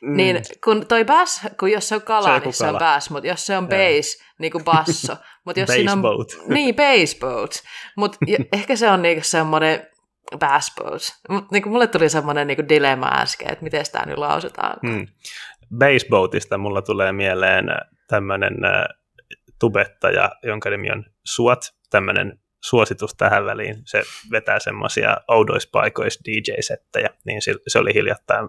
[0.03, 0.17] mm.
[0.17, 3.11] niin kun toi bass, kun jos se on kala, Se on niin se on bass,
[3.11, 3.97] mutta jos se on Joo.
[3.97, 6.03] bass, niin kuin basso, mutta jos siinä on...
[6.03, 6.49] Baseboat.
[6.55, 7.63] Niin, bass boat,
[7.97, 8.19] mutta
[8.53, 9.87] ehkä se on niinku semmoinen
[10.39, 11.03] bass boat.
[11.29, 14.79] Mutta niinku mulle tuli semmoinen niinku dilemma äsken, että miten tämä nyt lausutaan.
[14.87, 15.07] Hmm.
[15.79, 17.65] Baseboatista mulla tulee mieleen
[18.09, 18.55] tämmöinen
[19.61, 21.59] tubettaja, jonka nimi on Suot,
[21.91, 23.77] tämmöinen suositus tähän väliin.
[23.85, 28.49] Se vetää semmoisia oudoispaikoissa DJ-settejä, niin se- oli hiljattain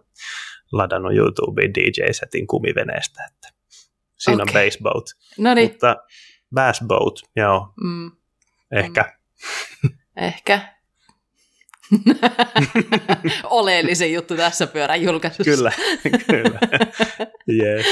[0.72, 3.24] ladannut YouTubeen DJ-setin kumiveneestä.
[3.32, 3.48] Että
[4.18, 4.62] siinä Okei.
[4.62, 5.06] on baseboat.
[5.38, 5.96] No niin, Mutta
[6.56, 8.12] bassboat, joo, mm,
[8.72, 9.18] ehkä.
[10.18, 10.81] ehkä.
[13.43, 15.43] Oleellisen juttu tässä pyörän julkaisussa.
[15.43, 15.71] Kyllä,
[16.27, 16.60] kyllä.
[17.49, 17.86] Yes.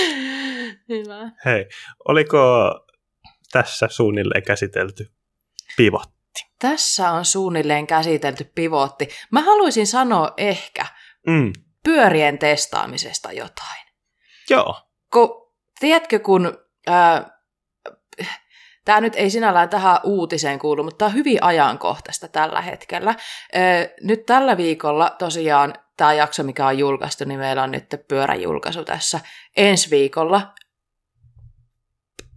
[0.89, 1.31] Hyvä.
[1.45, 1.65] Hei,
[2.07, 2.39] oliko
[3.51, 5.11] tässä suunnilleen käsitelty
[5.77, 6.09] pivot?
[6.59, 9.09] Tässä on suunnilleen käsitelty pivotti.
[9.31, 10.85] Mä haluaisin sanoa ehkä
[11.27, 13.85] Mm, pyörien testaamisesta jotain.
[14.49, 14.75] joo,
[15.13, 16.57] Kun, tiedätkö, kun...
[18.89, 23.15] Tämä nyt ei sinällään tähän uutiseen kuulu, mutta tämä on hyvin ajankohtaista tällä hetkellä.
[24.01, 29.19] Nyt tällä viikolla tosiaan tämä jakso, mikä on julkaistu, niin meillä on nyt pyöräjulkaisu tässä
[29.57, 30.53] ensi viikolla.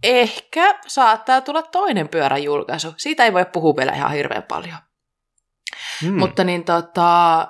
[0.03, 2.93] Ehkä saattaa tulla toinen pyöräjulkaisu.
[2.97, 4.77] Siitä ei voi puhua vielä ihan hirveän paljon.
[6.03, 6.19] mm.
[6.19, 7.47] Mutta niin tota,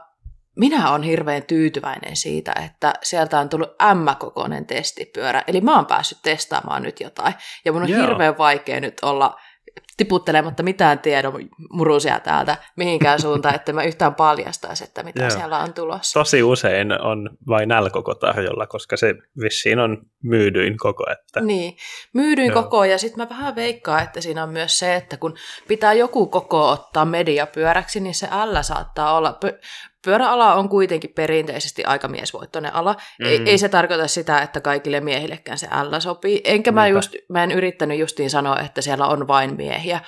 [0.56, 5.44] minä olen hirveän tyytyväinen siitä, että sieltä on tullut M-kokoinen testipyörä.
[5.48, 7.34] Eli mä oon päässyt testaamaan nyt jotain.
[7.66, 8.02] Ja mun on Joo.
[8.02, 9.40] hirveän vaikea nyt olla
[9.98, 15.30] tiputtelematta mitään tiedon murusia täältä mihinkään suuntaan, että mä yhtään paljastaisi, että mitä Joo.
[15.30, 16.20] siellä on tulossa.
[16.20, 21.04] Tosi usein on vain L-koko tarjolla, koska se vissiin on myydyin koko.
[21.12, 21.42] Että...
[21.42, 21.78] Niin,
[22.14, 22.64] myydyin Joo.
[22.64, 25.36] koko ja sitten mä vähän veikkaan, että siinä on myös se, että kun
[25.68, 29.40] pitää joku koko ottaa mediapyöräksi, niin se L saattaa olla,
[30.06, 32.96] pyöräala on kuitenkin perinteisesti aika miesvoittoinen ala.
[33.20, 33.26] Mm.
[33.26, 36.42] Ei, ei se tarkoita sitä, että kaikille miehillekään se L sopii.
[36.44, 36.98] Enkä mä, Niinpä.
[36.98, 40.00] just, mä en yrittänyt justiin sanoa, että siellä on vain miehiä.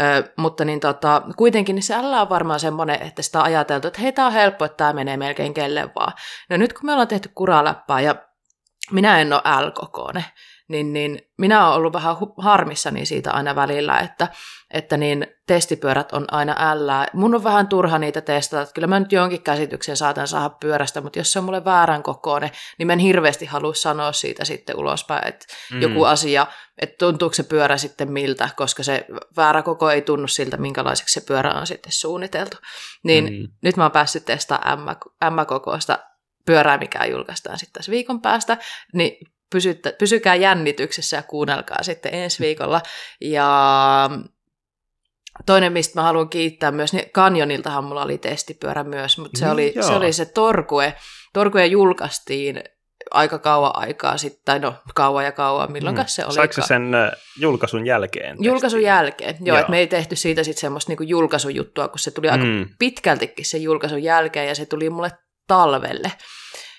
[0.00, 3.88] Ö, mutta niin tota, kuitenkin niin se L on varmaan semmoinen, että sitä on ajateltu,
[3.88, 6.12] että hei, tää on helppo, että tämä menee melkein kelle vaan.
[6.50, 8.14] No nyt kun me ollaan tehty kuraläppää ja
[8.92, 10.24] minä en ole L-kokoinen,
[10.68, 14.28] niin, niin minä olen ollut vähän harmissani siitä aina välillä, että,
[14.70, 16.88] että niin testipyörät on aina L.
[17.12, 21.00] Mun on vähän turha niitä testata, että kyllä mä nyt jonkin käsityksen saatan saada pyörästä,
[21.00, 24.76] mutta jos se on mulle väärän kokoinen, niin mä en hirveästi halua sanoa siitä sitten
[24.76, 25.82] ulospäin, että mm.
[25.82, 26.46] joku asia,
[26.78, 31.26] että tuntuuko se pyörä sitten miltä, koska se väärä koko ei tunnu siltä, minkälaiseksi se
[31.26, 32.56] pyörä on sitten suunniteltu.
[33.04, 33.48] Niin mm.
[33.62, 34.96] Nyt mä oon päässyt testaamaan
[35.30, 35.98] M-kokoista
[36.46, 38.56] pyörää, mikä julkaistaan sitten tässä viikon päästä,
[38.92, 42.80] niin pysyttä, pysykää jännityksessä ja kuunnelkaa sitten ensi viikolla.
[43.20, 44.10] Ja
[45.46, 49.52] toinen, mistä mä haluan kiittää myös, niin Canyoniltahan mulla oli testipyörä myös, mutta se, Niin
[49.52, 49.86] oli, joo.
[49.86, 50.94] se oli se Torkue.
[51.32, 52.64] Torkue julkaistiin
[53.10, 56.32] aika kauan aikaa sitten, tai no kauan ja kauan, milloin se oli.
[56.32, 56.34] Mm.
[56.34, 56.92] Saiko se sen
[57.40, 58.36] julkaisun jälkeen?
[58.40, 58.86] Julkaisun testiin?
[58.86, 59.58] jälkeen, joo, Joo.
[59.58, 62.68] että me ei tehty siitä sitten semmoista niinku julkaisujuttua, kun se tuli aika Mm.
[62.78, 65.10] pitkältikin sen julkaisun jälkeen, ja se tuli mulle
[65.46, 66.12] talvelle.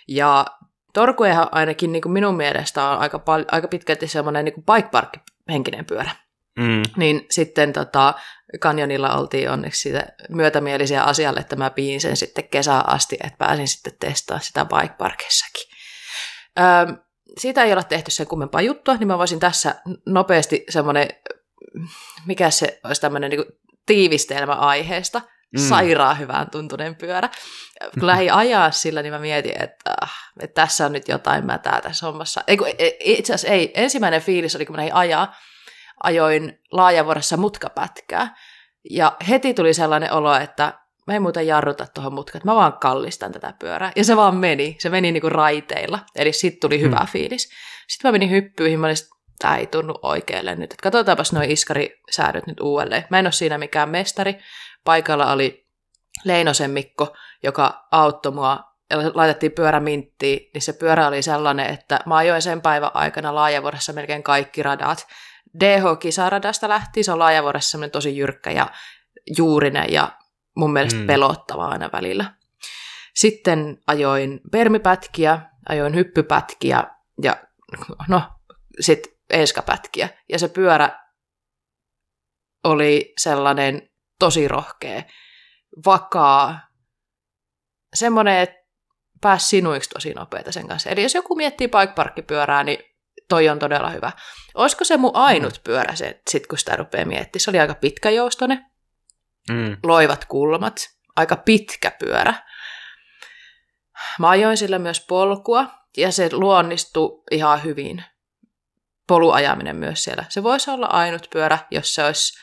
[0.08, 0.46] Ja
[0.94, 5.10] Torkuehan ainakin niin kuin minun mielestä on aika, pal- aika pitkälti semmoinen niin bike park
[5.50, 6.12] henkinen pyörä.
[6.60, 6.84] Mm.
[6.98, 8.14] Niin sitten tota,
[8.60, 13.68] Canyonilla oltiin onneksi siitä myötämielisiä asialle, että mä piin sen sitten kesään asti, että pääsin
[13.68, 15.68] sitten testaamaan sitä bike parkissakin.
[16.60, 16.98] Öö,
[17.38, 21.08] siitä ei olla tehty sen kummempaa juttua, niin mä voisin tässä nopeasti semmoinen,
[22.26, 23.46] mikä se olisi tämmöinen niin
[23.86, 25.22] tiivistelmä aiheesta,
[25.54, 25.60] Mm.
[25.60, 27.30] sairaan hyvän tuntunen pyörä.
[27.94, 31.82] Kun lähdin ajaa sillä, niin mä mietin, että, ah, että tässä on nyt jotain mätää
[31.82, 32.44] tässä hommassa.
[32.48, 33.72] Ei, kun, e- itse asiassa ei.
[33.76, 35.36] Ensimmäinen fiilis oli, kun mä lähdin ajaa,
[36.04, 38.36] ajoin laajavuorossa mutkapätkää.
[38.90, 40.74] Ja heti tuli sellainen olo, että
[41.08, 43.92] mä en muuten jarruta tuohon mutkaan, että mä vaan kallistan tätä pyörää.
[43.96, 47.08] Ja se vaan meni, se meni niinku raiteilla, eli sitten tuli hyvä Hmm.
[47.08, 47.50] fiilis.
[47.88, 49.08] Sitten mä menin hyppyihin, mä olin, sit,
[49.40, 53.06] tää ei tunnu oikealle nyt, että katsotaanpas nuo iskarisäädöt nyt uudelleen.
[53.10, 54.40] Mä en ole siinä mikään mestari,
[54.88, 55.68] paikalla oli
[56.26, 62.00] Leinosen Mikko, joka auttoi mua ja laitettiin pyörä minttiin, niin se pyörä oli sellainen, että
[62.06, 65.08] mä ajoin sen päivän aikana laajavuorossa melkein kaikki radat.
[65.60, 68.68] DH-kisaradasta lähti, se on laajavuorossa semmoinen tosi jyrkkä ja
[69.38, 70.12] juurinen ja
[70.56, 71.08] mun mielestä Mm.
[71.08, 72.34] pelottava aina välillä.
[73.16, 76.84] Sitten ajoin permipätkiä, ajoin hyppypätkiä
[77.24, 77.38] ja
[78.08, 78.22] no,
[78.80, 80.10] sitten enskapätkiä.
[80.30, 81.00] Ja se pyörä
[82.64, 85.04] oli sellainen tosi rohkea,
[85.86, 86.60] vakaa,
[87.94, 88.58] semmoinen, että
[89.22, 90.90] pääsi sinuiksi tosi nopeita sen kanssa.
[90.90, 92.80] Eli jos joku miettii bikeparkkipyörää, niin
[93.30, 94.12] toi on todella hyvä.
[94.54, 97.44] Olisiko se mun ainut pyörä se, sit kun sitä rupeaa miettimään?
[97.44, 98.66] Se oli aika pitkäjoustone,
[99.50, 99.78] Mm.
[99.84, 102.34] loivat kulmat, aika pitkä pyörä.
[104.20, 105.66] Mä ajoin sillä myös polkua,
[105.98, 108.04] ja se luonnistui ihan hyvin.
[109.08, 110.26] Poluajaminen myös siellä.
[110.30, 112.40] Se voisi olla ainut pyörä, jos se olisi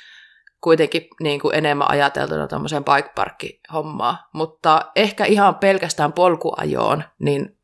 [0.64, 7.58] kuitenkin niin kuin enemmän ajateltuna tuommoiseen bike hommaa mutta ehkä ihan pelkästään polkuajoon, niin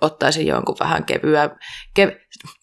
[0.00, 1.50] ottaisin jonkun vähän kevyä,
[1.94, 2.10] kev,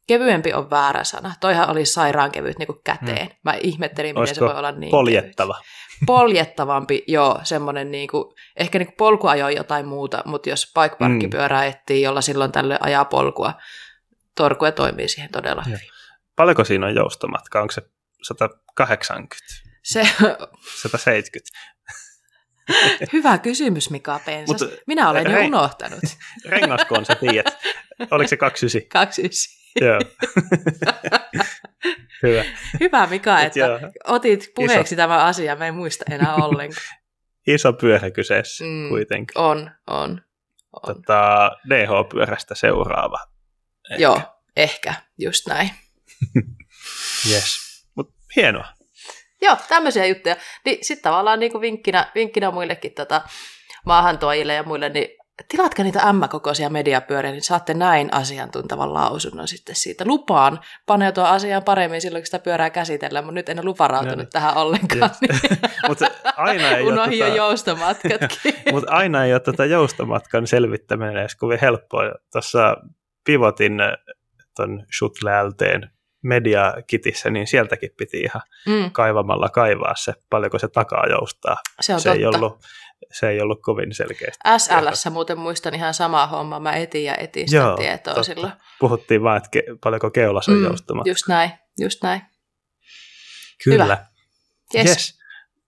[0.08, 1.34] kevyempi on väärä sana.
[1.40, 3.30] Toihan oli sairaan kevyt niin kuin käteen.
[3.44, 5.54] Mä ihmettelin, miten Olisiko se voi olla niin Poljettava.
[5.54, 5.66] kevyt.
[6.06, 11.66] Poljettavampi, joo, semmoinen niin kuin, ehkä niin kuin polkuajo jotain muuta, mutta jos bike parkkipyörää
[11.66, 13.54] etsii, jolla silloin tälle ajaa polkua,
[14.36, 15.78] torkue toimii siihen todella Joo.
[15.78, 15.90] hyvin.
[16.36, 17.62] Paljonko siinä on joustomatka?
[17.62, 17.82] Onko se
[18.28, 19.36] 180?
[19.84, 20.08] Se,
[20.82, 21.60] 170?
[23.14, 24.62] hyvä kysymys, Mika Pensas.
[24.62, 25.46] Mut, Minä olen jo hei.
[25.46, 26.00] unohtanut.
[26.50, 27.58] Rengaskoon sä tiedät.
[28.12, 28.90] Oliko se 29?
[28.90, 29.66] Kaksi ysi.
[29.82, 30.00] Joo.
[32.24, 32.44] Hyvä.
[32.80, 33.80] Hyvä Mika, että Joo.
[34.04, 36.98] otit puheeksi tämän asian, mä en muista enää ollenkaan.
[37.48, 38.90] Iso pyörä kyseessä mm.
[38.90, 39.38] kuitenkin.
[39.38, 40.22] On, on,
[40.74, 40.96] on.
[40.96, 43.18] Tota, DH-pyörästä seuraava.
[43.92, 44.04] Ehkä.
[44.04, 44.22] Joo,
[44.56, 45.70] ehkä, just näin.
[47.32, 47.65] Yes.
[48.36, 48.66] Hienoa.
[49.42, 50.36] Joo, tämmöisiä juttuja.
[50.66, 53.22] Niin sitten tavallaan niin kuin vinkkinä, vinkkinä muillekin tota,
[53.86, 55.08] maahantuojille ja muille, niin
[55.48, 60.04] tilatkaa niitä M-kokoisia mediapyöriä, niin saatte näin asiantuntevan lausunnon sitten siitä.
[60.08, 64.32] Lupaan paneutua asiaan paremmin silloin, kun sitä pyörää käsitellään, mutta nyt en ole luparautunut Joo.
[64.32, 65.10] tähän ollenkaan.
[65.22, 65.40] Niin
[65.88, 68.54] Mutta aina ei ole unohdin jo tota, joustomatkatkin.
[68.74, 72.04] mut aina ei ole tätä joustomatkan selvittäminen edes kovin helppoa.
[72.32, 72.78] Tuossa
[73.26, 73.78] pivotin
[74.56, 75.95] tuon Shutle-LTn
[76.26, 81.56] mediakitissä, niin sieltäkin piti ihan Mm, kaivamalla kaivaa se, paljonko se takaa joustaa.
[81.82, 82.20] se on se, totta.
[82.20, 82.60] ei ollut,
[83.12, 84.40] se ei ollut kovin selkeästi.
[84.58, 86.60] SLssä muuten muistan ihan sama homma.
[86.60, 88.24] Mä etin ja etin sitä Joo, tietoa totta.
[88.24, 88.54] silloin.
[88.80, 91.08] Puhuttiin vaan, että ke, paljonko keulas on Mm, joustamat.
[91.08, 92.22] Just näin, just näin.
[93.64, 93.84] Kyllä.
[93.84, 94.06] hyvä.
[94.76, 94.86] Yes.
[94.90, 95.20] Yes.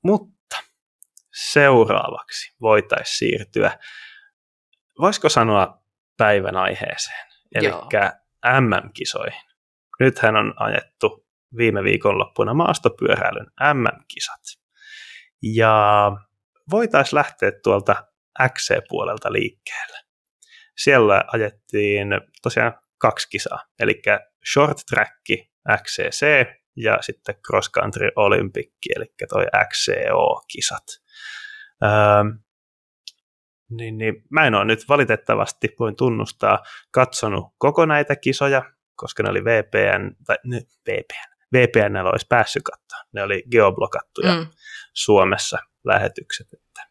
[0.04, 0.58] Mutta
[1.34, 3.80] seuraavaksi voitaisiin siirtyä,
[5.02, 5.82] voisiko sanoa
[6.17, 7.89] päivän aiheeseen, eli Joo.
[8.62, 9.47] MM-kisoihin.
[10.00, 14.42] Nythän on ajettu viime viikonloppuna maastopyöräilyn MM-kisat.
[15.44, 16.12] Ja
[16.72, 17.96] voitaisiin lähteä tuolta
[18.50, 19.98] XC-puolelta liikkeelle.
[20.78, 22.08] Siellä ajettiin
[22.44, 24.02] tosiaan kaksi kisaa, eli
[24.54, 25.12] short track
[25.84, 30.84] XCC ja sitten cross country olympikki, eli toi XCO-kisat.
[31.84, 32.24] Öö,
[33.70, 36.60] niin, niin, mä en ole nyt valitettavasti, voin tunnustaa,
[36.92, 38.64] katsonut koko näitä kisoja,
[38.98, 43.00] koska ne oli VPN, tai ne, VPN, VPN olisi päässyt katsoa.
[43.14, 44.48] Ne oli geoblokattuja mm.
[44.94, 46.48] Suomessa lähetykset.
[46.54, 46.88] Että,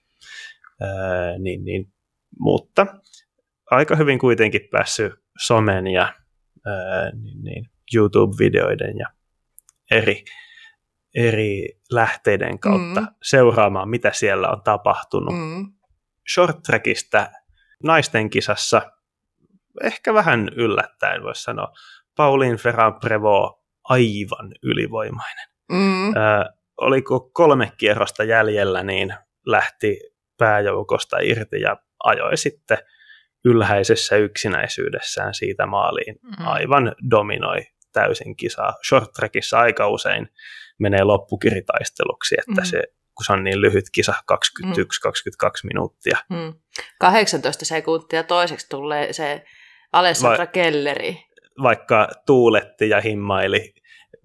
[0.82, 1.92] öö, niin, niin.
[2.40, 2.86] Mutta
[3.70, 5.12] aika hyvin kuitenkin päässyt
[5.46, 6.14] somen ja
[6.66, 9.06] ää, niin, niin, YouTube-videoiden ja
[9.90, 10.24] eri,
[11.14, 13.08] eri lähteiden kautta mm.
[13.22, 15.34] seuraamaan, mitä siellä on tapahtunut.
[15.34, 15.72] Mm.
[16.34, 17.30] Short trackista
[17.84, 18.92] naisten kisassa
[19.82, 21.72] ehkä vähän yllättäen voisi sanoa.
[22.16, 25.48] Pauline Ferran Prevo aivan ylivoimainen.
[25.72, 26.08] Mm.
[26.08, 26.12] Ö,
[26.76, 29.14] oliko kolme kierrosta jäljellä, niin
[29.46, 30.00] lähti
[30.38, 32.78] pääjoukosta irti ja ajoi sitten
[33.44, 36.18] ylhäisessä yksinäisyydessään siitä maaliin.
[36.22, 36.46] Mm.
[36.46, 38.74] Aivan dominoi täysin kisaa.
[38.88, 40.28] Short trackissa aika usein
[40.78, 42.64] menee loppukiritaisteluksi, että mm.
[42.64, 42.82] se,
[43.14, 44.70] kun se on niin lyhyt kisa, 21-22 mm.
[45.62, 46.18] minuuttia.
[46.30, 46.54] Mm.
[47.00, 49.44] 18 sekuntia toiseksi tulee se
[49.98, 51.26] Alessandra Va- Kelleri.
[51.62, 53.74] Vaikka tuuletti ja himmaili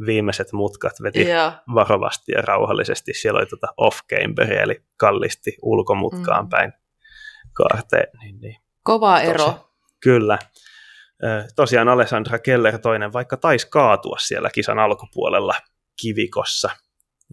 [0.05, 1.51] viimeiset mutkat veti Joo.
[1.75, 3.13] varovasti ja rauhallisesti.
[3.13, 6.49] Siellä oli tuota off-camberia, eli kallisti ulkomutkaan mm.
[6.49, 6.73] päin
[7.53, 8.07] kaarteen.
[8.21, 8.55] Niin, niin.
[8.83, 9.69] Kova Tosi, ero.
[10.03, 10.39] Kyllä.
[11.55, 15.53] Tosiaan Alessandra Keller toinen, vaikka taisi kaatua siellä kisan alkupuolella
[16.01, 16.69] kivikossa.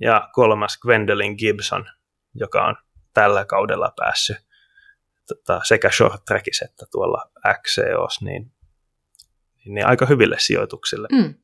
[0.01, 1.85] Ja kolmas Gwendolyn Gibson,
[2.35, 2.77] joka on
[3.15, 4.48] tällä kaudella päässyt
[5.29, 7.31] tota, sekä short trackissa että tuolla
[7.63, 8.53] XCOs, niin,
[9.57, 11.09] niin, niin aika hyville sijoituksille.
[11.13, 11.35] Mm.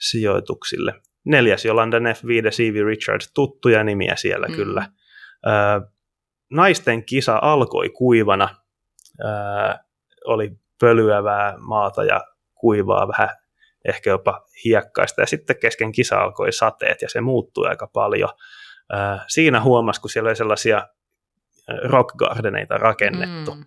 [0.00, 0.94] sijoituksille.
[1.24, 4.54] Neljäs Jolanda Neff, viides Evie Richards, tuttuja nimiä siellä mm.
[4.54, 4.86] kyllä.
[5.46, 5.50] Ö,
[6.50, 8.56] naisten kisa alkoi kuivana,
[9.20, 9.24] ö,
[10.24, 12.20] oli pölyävää maata ja
[12.54, 13.28] kuivaa vähän
[13.88, 18.28] ehkä jopa hiekkaista, ja sitten kesken kisa alkoi sateet, ja se muuttui aika paljon.
[19.28, 20.88] Siinä huomasi, kun siellä oli sellaisia
[21.84, 23.64] rock gardeneita rakennettu, mm.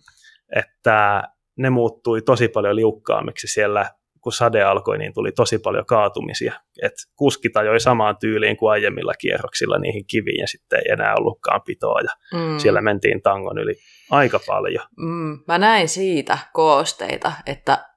[0.55, 1.23] että
[1.57, 6.53] ne muuttui tosi paljon liukkaammiksi siellä, kun sade alkoi, niin tuli tosi paljon kaatumisia.
[6.81, 11.61] Et kuskit ajoi samaan tyyliin kuin aiemmilla kierroksilla niihin kiviin ja sitten ei enää ollutkaan
[11.65, 12.57] pitoa ja mm.
[12.57, 13.75] siellä mentiin tangon yli
[14.11, 14.85] aika paljon.
[14.97, 15.39] Mm.
[15.47, 17.94] Mä näin siitä koosteita, että et, et,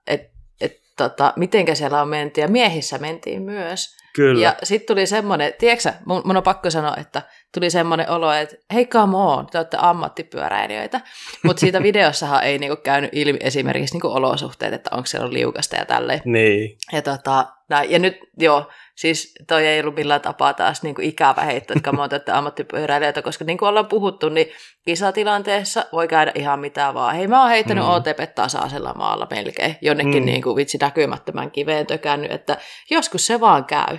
[0.98, 3.96] tota, mitenkä siellä on menty ja miehissä mentiin myös.
[4.14, 4.42] Kyllä.
[4.42, 7.22] Ja sitten tuli semmoinen, tiedätkö mun, mun on pakko sanoa, että
[7.54, 11.00] tuli semmoinen olo, että hei come on, te olette ammattipyöräilijöitä.
[11.44, 15.84] Mutta siitä videossahan ei niinku käynyt ilmi esimerkiksi niinku olosuhteet, että onko siellä liukasta ja
[15.84, 16.20] tälleen.
[16.24, 16.76] Niin.
[16.92, 17.46] Ja, tota,
[17.88, 22.02] ja nyt joo, siis toi ei ollut millään tapaa taas niinku ikävä heitto, että me
[22.02, 24.46] olette ammattipyöräilijöitä, koska niin kuin ollaan puhuttu, niin
[24.84, 27.14] kisatilanteessa voi käydä ihan mitä vaan.
[27.14, 27.90] Hei, mä oon heittänyt mm.
[27.90, 30.26] OTP tasaisella maalla melkein, jonnekin mm.
[30.26, 32.56] niin kuin vitsi näkymättömän kiveen tökännyt, että
[32.90, 33.98] joskus se vaan käy.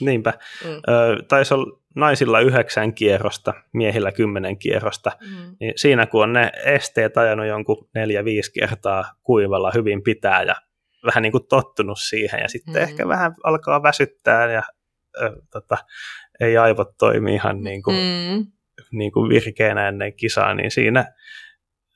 [0.00, 0.32] Niinpä.
[0.64, 0.70] Mm.
[0.70, 5.56] Ö, taisi olla naisilla yhdeksän kierrosta, miehillä kymmenen kierrosta, mm.
[5.60, 10.54] niin siinä kun on ne esteet ajanut jonkun neljä-viisi kertaa kuivalla hyvin pitää ja
[11.06, 12.80] vähän niin kuin tottunut siihen ja sitten mm.
[12.80, 14.62] ehkä vähän alkaa väsyttää ja
[15.22, 15.78] ö, tota,
[16.40, 18.46] ei aivot toimi ihan niin kuin, mm.
[18.92, 21.14] niin kuin virkeänä ennen kisaa, niin siinä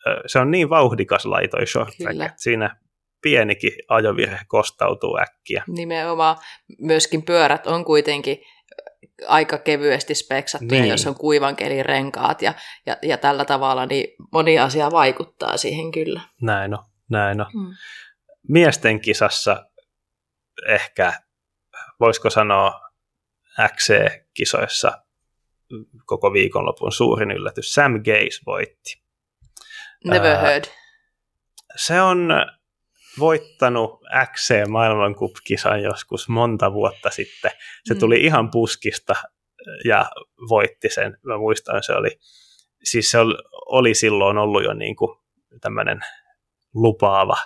[0.07, 2.77] ö, se on niin vauhdikas laitoi short track, että siinä
[3.23, 5.64] pienikin ajovirhe kostautuu äkkiä.
[5.69, 6.37] Nimenomaan.
[6.79, 8.38] Myöskin pyörät on kuitenkin
[9.27, 10.90] aika kevyesti speksattuja, niin.
[10.90, 12.55] jos on kuivan kelin renkaat ja,
[12.87, 16.21] ja, ja tällä tavalla, niin moni asia vaikuttaa siihen kyllä.
[16.42, 17.47] Näin on, näin on.
[17.53, 17.75] Hmm.
[18.49, 19.71] Miesten kisassa
[20.69, 21.13] ehkä,
[22.01, 22.81] voisiko sanoa,
[23.61, 24.93] XC-kisoissa
[26.05, 27.75] koko viikonlopun suurin yllätys.
[27.75, 29.03] Sam Gaze voitti.
[30.05, 30.65] Never heard.
[31.77, 32.29] Se on
[33.19, 34.01] voittanut
[34.33, 37.51] XC maailmankup-kisan joskus monta vuotta sitten.
[37.85, 38.01] Se mm.
[38.01, 39.15] tuli ihan puskista
[39.85, 40.11] ja
[40.49, 41.19] voitti sen.
[41.23, 42.19] Mä muistan, se oli,
[42.83, 43.19] siis se
[43.67, 45.19] oli silloin ollut jo niin kuin
[45.61, 46.01] tämmöinen
[46.75, 47.37] lupaava,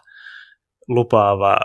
[0.90, 1.56] lupaava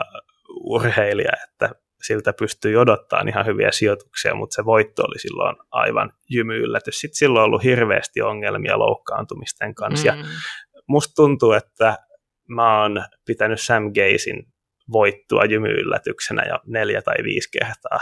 [0.63, 1.69] urheilija, että
[2.03, 6.99] siltä pystyi odottaa ihan hyviä sijoituksia, mutta se voitto oli silloin aivan jymyyllätys.
[6.99, 10.11] Sitten silloin on ollut hirveästi ongelmia loukkaantumisten kanssa.
[10.11, 10.19] Mm.
[10.19, 10.25] Ja
[10.87, 11.97] musta tuntuu, että
[12.47, 14.55] mä oon pitänyt Sam Gazein
[14.91, 17.99] voittua jymyyllätyksenä jo neljä tai viisi kertaa.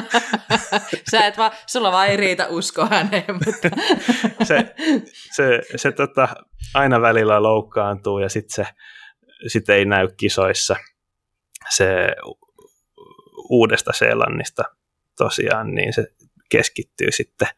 [1.10, 3.24] Sä et vaan, sulla vaan ei riitä usko häneen.
[3.46, 3.68] Mutta...
[4.42, 4.74] se
[5.32, 6.28] se, se tota,
[6.74, 8.72] aina välillä loukkaantuu ja sitten se
[9.46, 10.76] sit ei näy kisoissa.
[11.70, 12.06] Se
[13.50, 14.64] uudesta Seelannista
[15.16, 16.06] tosiaan, niin se
[16.50, 17.48] keskittyy sitten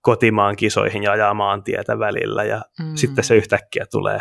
[0.00, 2.96] kotimaan kisoihin ja ajaa maantietä välillä ja mm.
[2.96, 4.18] sitten se yhtäkkiä tulee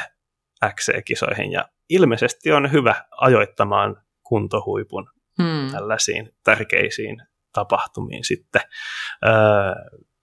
[0.65, 5.09] XC-kisoihin ja ilmeisesti on hyvä ajoittamaan kuntohuipun
[5.41, 5.71] hmm.
[5.71, 7.21] tällaisiin tärkeisiin
[7.53, 8.61] tapahtumiin sitten.
[9.25, 9.33] Öö,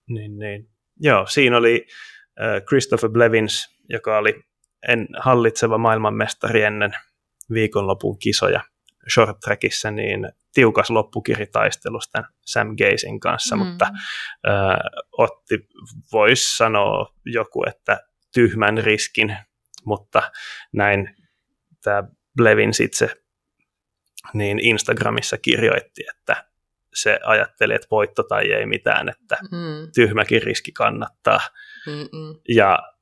[0.08, 0.68] niin, niin.
[1.00, 1.86] Joo, siinä oli
[2.68, 4.42] Christopher Blevins, joka oli
[4.88, 6.92] en, hallitseva maailmanmestari ennen
[7.52, 8.60] viikonlopun kisoja
[9.14, 13.62] short trackissa, niin tiukas loppukiritaistelusta Sam Gazein kanssa, mm.
[13.62, 13.84] mutta
[14.48, 14.76] äh,
[15.12, 15.68] otti,
[16.12, 18.00] voisi sanoa joku, että
[18.34, 19.36] tyhmän riskin
[19.84, 20.32] mutta
[20.72, 21.16] näin
[21.82, 22.02] tämä
[22.36, 23.10] Blevins itse
[24.34, 26.44] niin Instagramissa kirjoitti, että
[26.94, 29.92] se ajatteli, että voitto tai ei mitään, että Mm.
[29.94, 31.40] tyhmäkin riski kannattaa.
[31.86, 32.40] Mm-mm.
[32.48, 32.93] Ja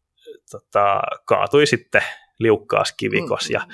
[0.52, 2.02] tota, kaatui sitten
[2.38, 3.66] liukkaas kivikos ja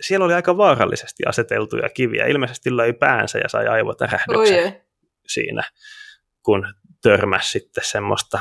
[0.00, 2.26] siellä oli aika vaarallisesti aseteltuja kiviä.
[2.26, 4.82] Ilmeisesti löi päänsä ja sai aivotärähdyksen ei.
[5.26, 5.62] siinä,
[6.42, 8.40] kun törmäsi sitten semmoista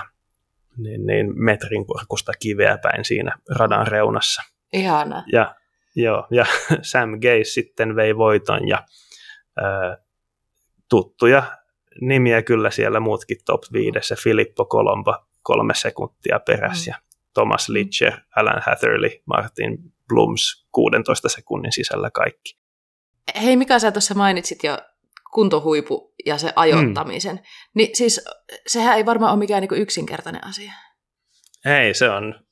[0.78, 4.42] niin, niin metrin korkusta kiveä päin siinä radan reunassa.
[4.74, 5.24] Ihana.
[5.34, 5.56] Ja,
[5.96, 6.46] joo, ja
[6.82, 8.84] Sam Gaze sitten vei voiton ja
[9.58, 9.98] ää,
[10.90, 11.44] tuttuja
[12.02, 14.16] nimiä kyllä siellä muutkin top viidessä.
[14.24, 16.98] Filippo Colombo kolme sekuntia perässä ja
[17.36, 22.58] Thomas Litcher, Alan Hatherley, Martin Blums 16 sekunnin sisällä kaikki.
[23.42, 24.78] Hei, Mika, sä tuossa mainitsit jo
[25.34, 27.36] kuntohuipu ja se ajoittamisen.
[27.36, 27.42] Mm.
[27.76, 28.26] Niin siis
[28.68, 30.72] sehän ei varmaan ole mikään niinku yksinkertainen asia.
[31.66, 32.46] Ei, se on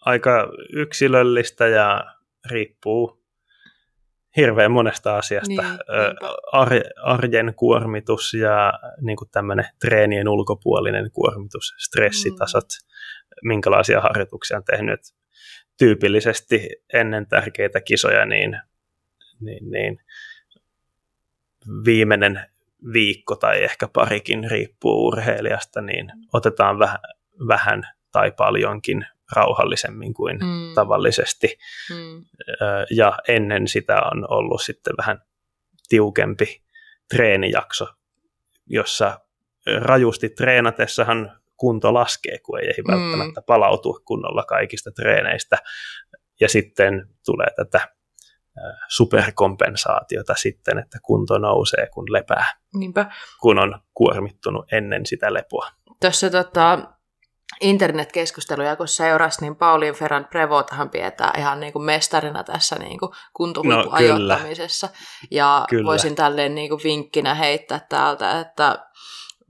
[0.00, 2.04] aika yksilöllistä ja
[2.50, 3.26] riippuu
[4.36, 5.48] hirveän monesta asiasta.
[5.48, 5.60] Niin.
[6.52, 12.95] Ar- arjen kuormitus ja niin tämmöinen treenien ulkopuolinen kuormitus, stressitasot, mm.
[13.42, 15.00] Minkälaisia harjoituksia on tehnyt.
[15.78, 18.60] Tyypillisesti ennen tärkeitä kisoja niin,
[19.40, 19.98] niin, niin
[21.84, 22.40] viimeinen
[22.92, 26.98] viikko tai ehkä parikin riippuu urheilijasta, niin otetaan vähän,
[27.48, 30.74] vähän tai paljonkin rauhallisemmin kuin Mm.
[30.74, 31.58] tavallisesti.
[31.90, 32.24] Mm.
[32.90, 35.22] Ja ennen sitä on ollut sitten vähän
[35.88, 36.62] tiukempi
[37.08, 37.86] treenijakso,
[38.66, 39.20] jossa
[39.76, 42.92] rajusti treenatessahan kunto laskee, kun ei ehdi Mm.
[42.92, 45.56] välttämättä palautua kunnolla kaikista treeneistä.
[46.40, 47.80] Ja sitten tulee tätä
[48.88, 53.06] superkompensaatiota sitten, että kunto nousee, kun lepää, Niinpä.
[53.40, 55.68] kun on kuormittunut ennen sitä lepoa.
[56.00, 56.78] Tuossa tota,
[57.60, 63.12] internetkeskusteluja, kun seurasi, niin Pauliin Ferran Prevotahan pidetään ihan niin kuin mestarina tässä niin kuin
[63.32, 64.88] kuntohuippuajoittamisessa.
[65.30, 65.86] ja Kyllä.
[65.86, 68.86] voisin tälleen niin kuin vinkkinä heittää täältä, että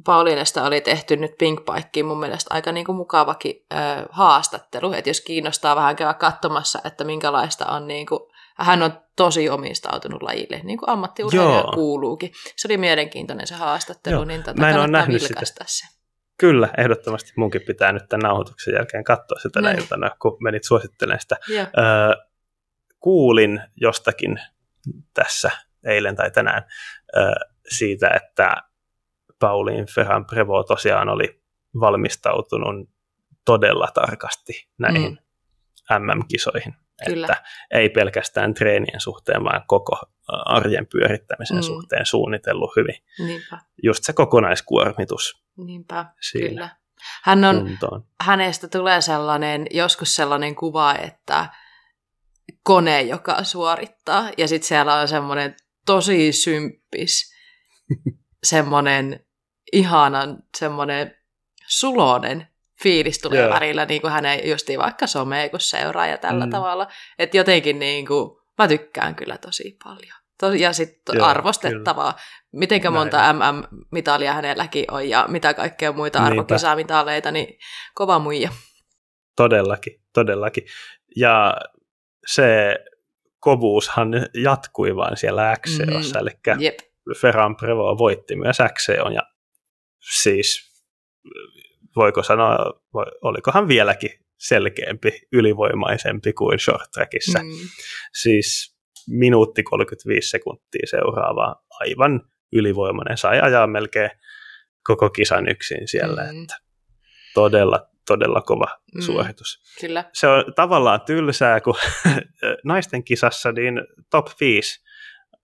[0.07, 3.77] Pauliinesta oli tehty nyt Pinkbikeen mun mielestä aika niin kuin mukavakin ö,
[4.11, 8.21] haastattelu, että jos kiinnostaa vähän käydä katsomassa, että minkälaista on niin kuin,
[8.59, 11.73] hän on tosi omistautunut lajille, niin kuin ammattiurheilija Joo.
[11.75, 12.33] kuuluukin.
[12.57, 14.25] Se oli mielenkiintoinen se haastattelu, Joo.
[14.25, 15.41] niin tota, Mä en ole nähnyt sitä.
[15.67, 15.87] se.
[16.39, 21.21] Kyllä, ehdottomasti munkin pitää nyt tämän nauhoituksen jälkeen katsoa sitä tänä iltana, kun menit suosittelemaan
[21.21, 21.37] sitä.
[21.49, 21.67] Joo.
[21.79, 22.27] Öö,
[22.99, 24.41] kuulin jostakin
[25.15, 25.51] tässä
[25.85, 26.63] eilen tai tänään
[27.17, 27.31] öö,
[27.69, 28.55] siitä, että
[29.39, 31.41] Pauliin Ferran Prevo tosiaan oli
[31.81, 32.89] valmistautunut
[33.45, 35.19] todella tarkasti näihin
[35.91, 36.03] mm.
[36.07, 36.75] MM-kisoihin.
[37.07, 37.27] Kyllä.
[37.27, 41.59] Että ei pelkästään treenien suhteen, vaan koko arjen pyörittämisen Mm.
[41.61, 41.67] mm.
[41.67, 42.95] suhteen suunnitellut hyvin.
[43.19, 46.69] Niinpä, Just se kokonaiskuormitus niinpä, siinä kyllä.
[47.23, 48.05] Hän on, kuntoon.
[48.21, 51.49] hänestä tulee sellainen, joskus sellainen kuva, että
[52.63, 55.55] kone, joka suorittaa, ja sitten siellä on semmoinen
[55.87, 57.35] tosi symppis,
[58.45, 59.26] semmoinen
[59.73, 61.17] ihanan, semmoinen
[61.67, 62.47] sulonen
[62.83, 63.51] fiilis tulee Joo.
[63.51, 66.49] välillä, niin kuin hänen justiin vaikka somea, kun seuraa ja tällä mm.
[66.49, 66.51] Mm.
[66.51, 66.87] tavalla.
[67.19, 70.17] Että jotenkin niin kuin, mä tykkään kyllä tosi paljon.
[70.41, 72.17] To- Ja sitten arvostettavaa.
[72.53, 76.31] Mitenkä Näin monta MM-mitalia hänelläkin on ja mitä kaikkea muita Niinpä.
[76.33, 77.59] arvokisamitaleita, niin
[77.95, 78.51] kova muija.
[79.37, 80.65] Todellakin, todellakin.
[81.17, 81.57] Ja
[82.27, 82.77] se
[83.41, 84.11] kovuushan
[84.43, 86.29] jatkui vaan siellä XCOssa, Mhm.
[86.29, 86.75] eli Jep.
[87.21, 89.23] Ferran Prevo voitti myös XCO, ja
[90.13, 90.73] siis
[91.97, 92.57] voiko sanoa,
[93.23, 97.39] olikohan vieläkin selkeämpi, ylivoimaisempi kuin short trackissa.
[97.39, 97.51] Mm.
[98.23, 98.77] Siis
[99.09, 102.21] minuutti 35 sekuntia seuraava aivan
[102.53, 104.11] ylivoimainen, sai ajaa melkein
[104.85, 106.43] koko kisan yksin siellä, Mm.
[106.43, 106.57] että
[107.35, 109.01] todella, todella kova Mm.
[109.01, 110.05] suoritus Kyllä.
[110.13, 111.75] se on tavallaan tylsää, kun
[112.65, 114.85] naisten kisassa niin top 5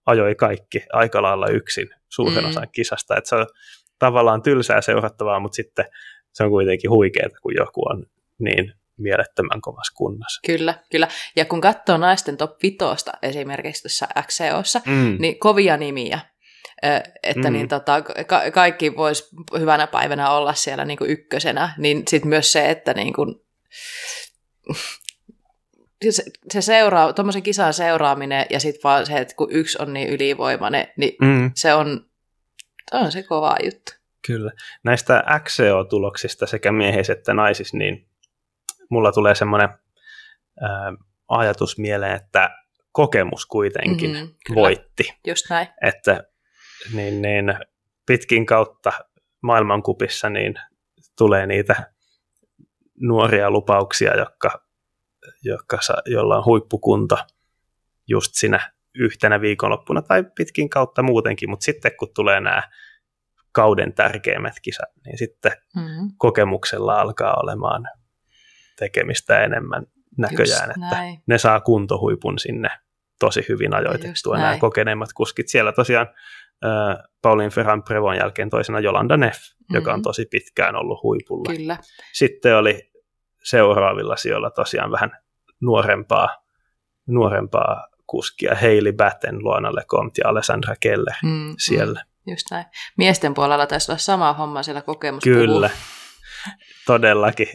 [0.06, 2.50] ajoi kaikki aika lailla yksin suuren Mm.
[2.50, 3.16] osan kisasta.
[3.16, 3.46] Et se on
[4.06, 5.84] tavallaan tylsää seurattavaa, mutta sitten
[6.32, 8.06] se on kuitenkin huikeaa, kun joku on
[8.38, 10.40] niin mielettömän kovassa kunnossa.
[10.46, 11.08] Kyllä, kyllä.
[11.36, 12.76] Ja kun katsoo naisten top 5
[13.22, 15.16] esimerkiksi tuossa XCOssa, Mm.
[15.18, 16.20] niin kovia nimiä.
[17.22, 17.52] Että Mm.
[17.52, 19.28] niin tota, ka- kaikki vois
[19.58, 23.34] hyvänä päivänä olla siellä niin kuin ykkösenä, niin sitten myös se, että niin kuin,
[26.10, 26.22] se,
[26.52, 30.86] se seuraa, tuommoisen kisan seuraaminen ja sitten vaan se, että kun yksi on niin ylivoimainen,
[30.96, 31.50] niin Mm.
[31.54, 32.06] se on,
[32.92, 33.92] on se kova juttu.
[34.26, 34.52] Kyllä.
[34.84, 38.08] Näistä XCO-tuloksista sekä miehissä että naisissa, niin
[38.90, 39.68] mulla tulee semmoinen
[40.60, 40.92] ää,
[41.28, 42.50] ajatus mieleen, että
[42.92, 44.60] kokemus kuitenkin Mhm, mm, kyllä.
[44.60, 45.14] voitti.
[45.26, 45.68] Just näin.
[45.86, 46.24] että
[46.94, 47.54] niin, niin,
[48.06, 48.92] pitkin kautta
[49.42, 50.54] maailmankupissa niin
[51.18, 51.92] tulee niitä
[53.00, 54.64] nuoria lupauksia, jotka
[55.42, 57.16] joka, jolla on huippukunto
[58.08, 62.62] just siinä yhtenä viikonloppuna tai pitkin kautta muutenkin, mutta sitten kun tulee nämä
[63.52, 66.10] kauden tärkeimmät kisat, niin sitten mm-hmm.
[66.18, 67.88] kokemuksella alkaa olemaan
[68.78, 69.86] tekemistä enemmän
[70.18, 71.22] näköjään, Just että näin.
[71.26, 72.68] ne saa kuntohuipun sinne
[73.20, 75.48] tosi hyvin ajoitettua nämä kokeneimmat kuskit.
[75.48, 76.06] Siellä tosiaan
[76.64, 79.74] äh, Paulin Ferran Prevon jälkeen toisena Jolanda Neff, mm-hmm.
[79.74, 80.02] joka on mhm.
[80.02, 81.56] tosi pitkään ollut huipulla.
[81.56, 81.76] Kyllä.
[82.12, 82.90] Sitten oli
[83.44, 85.10] seuraavilla sijoilla tosiaan vähän
[85.60, 86.28] nuorempaa,
[87.06, 92.04] nuorempaa kuskia, Hailey Batten, Luana Lecomte ja Alessandra Keller mm, siellä.
[92.26, 92.64] Mm, just näin.
[92.98, 95.24] Miesten puolella taisi olla sama homma siellä kokemus.
[95.24, 95.70] Kyllä,
[96.86, 97.48] todellakin.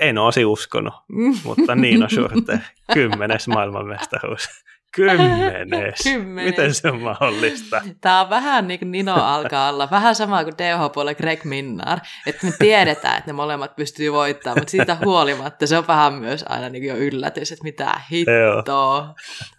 [0.00, 1.34] En olisi uskonut, mm.
[1.44, 2.58] mutta Niino Schurter,
[2.94, 4.48] kymmenes maailmanmestaruus.
[4.94, 6.02] Kymmenes.
[6.12, 6.50] Kymmenes.
[6.50, 7.82] Miten se on mahdollista?
[8.00, 9.88] Tämä on vähän niin kuin Nino alkaa olla.
[9.90, 11.98] Vähän sama kuin DH-puolella Greg Minnar.
[12.26, 16.44] Että me tiedetään, että ne molemmat pystyy voittamaan, mutta siitä huolimatta se on vähän myös
[16.48, 19.14] aina niin jo yllätys, että mitä hittoa.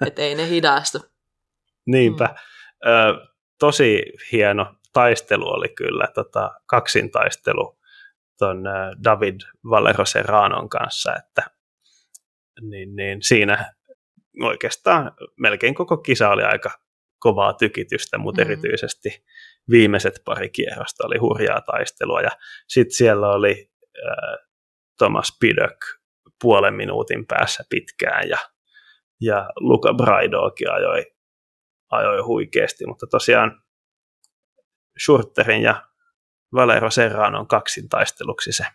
[0.08, 1.00] että ei ne hidastu.
[1.86, 2.26] Niinpä.
[2.26, 2.92] Mm.
[2.92, 3.28] Ö,
[3.60, 7.78] tosi hieno taistelu oli kyllä, tota, kaksintaistelu
[8.38, 8.64] ton
[9.04, 11.52] David Valero Serranon kanssa, että
[12.62, 13.74] niin, niin siinä
[14.40, 16.72] oikeastaan melkein koko kisa oli aika
[17.20, 18.46] kovaa tykitystä, mutta mm.
[18.46, 19.26] erityisesti
[19.70, 22.22] viimeiset pari kierrosta oli hurjaa taistelua.
[22.22, 22.30] Ja
[22.68, 23.72] sitten siellä oli
[24.08, 24.48] äh,
[24.98, 25.78] Thomas Pidök
[26.42, 28.38] puolen minuutin päässä pitkään ja,
[29.22, 31.06] ja Luca Braidokin ajoi,
[31.92, 33.62] ajoi huikeasti, mutta tosiaan
[35.04, 35.84] Schurterin ja
[36.54, 38.66] Valero Serranon kaksintaisteluksi se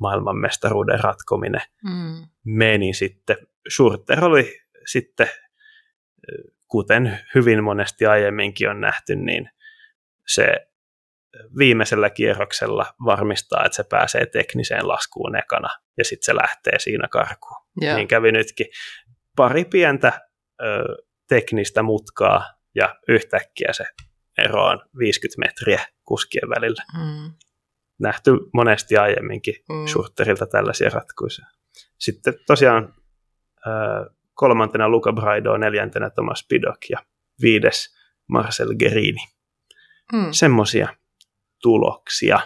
[0.00, 2.26] maailmanmestaruuden ratkominen mm.
[2.44, 3.36] meni sitten.
[3.74, 5.28] Schurter oli sitten,
[6.68, 9.50] kuten hyvin monesti aiemminkin on nähty, niin
[10.26, 10.66] se
[11.58, 15.68] viimeisellä kierroksella varmistaa, että se pääsee tekniseen laskuun ekana
[15.98, 17.66] ja sitten se lähtee siinä karkuun.
[17.80, 17.96] Joo.
[17.96, 18.66] Niin kävi nytkin.
[19.36, 20.20] Pari pientä
[20.62, 20.66] ö,
[21.28, 23.84] teknistä mutkaa ja yhtäkkiä se
[24.38, 26.82] ero on 50 metriä kuskien välillä.
[26.98, 27.34] Mm.
[27.98, 29.86] Nähty monesti aiemminkin mm.
[29.86, 31.46] Schurterilta tällaisia ratkaisuja.
[31.98, 32.94] Sitten tosiaan
[33.66, 33.70] ö,
[34.34, 36.98] kolmantena Luca Braido, neljäntenä Thomas Pidok ja
[37.42, 37.96] viides
[38.28, 39.20] Marcel Gerini.
[40.12, 40.26] Mm.
[40.30, 40.88] Semmoisia
[41.62, 42.40] tuloksia.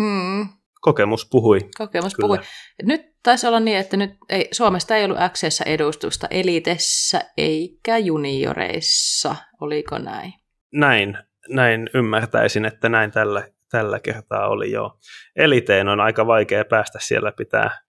[0.00, 0.48] Mm.
[0.80, 1.58] Kokemus puhui.
[1.78, 2.26] Kokemus kyllä.
[2.26, 2.44] puhui.
[2.82, 9.36] Nyt taisi olla niin, että nyt ei, Suomesta ei ollut x edustusta elitessä eikä junioreissa.
[9.60, 10.32] Oliko näin?
[10.72, 11.18] Näin,
[11.48, 14.98] näin ymmärtäisin, että näin tällä, tällä kertaa oli jo.
[15.36, 17.83] Eliteen on aika vaikea päästä siellä, pitää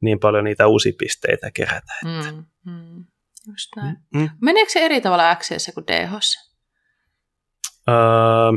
[0.00, 1.92] niin paljon niitä uusipisteitä kerätä.
[2.06, 2.32] Että.
[2.32, 3.04] Mm, mm,
[3.48, 3.96] just näin.
[4.14, 4.28] Mm, mm.
[4.42, 6.10] Meneekö se eri tavalla x kuin dh
[7.88, 8.52] öö,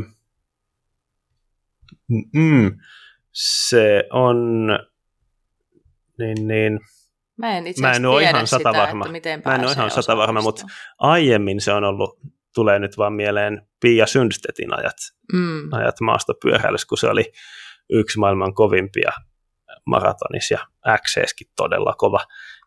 [2.34, 2.78] mm,
[3.32, 4.68] se on
[6.18, 6.80] niin, niin
[7.38, 9.08] Mä en itse mä en ole ihan sata sitä, varma.
[9.08, 10.66] miten Mä en ole ihan sata varma, mutta
[10.98, 12.20] aiemmin se on ollut,
[12.54, 14.96] tulee nyt vaan mieleen Pia Sundstedtin ajat,
[15.32, 15.72] mm.
[15.72, 17.32] ajat maastopyöräilyssä, kun se oli
[17.90, 19.10] yksi maailman kovimpia
[19.86, 20.58] maratonis ja
[20.98, 22.20] XCskin todella kova,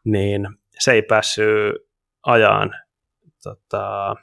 [0.04, 0.48] niin
[0.80, 1.76] se ei päässyt
[2.24, 2.72] ajaan
[3.44, 4.16] tota,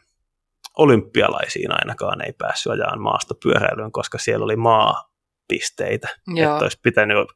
[0.78, 6.53] olympialaisiin ainakaan ei päässyt ajaan maastopyöräilyyn, koska siellä oli maapisteitä, Joo.
[6.53, 7.28] että olisi pitänyt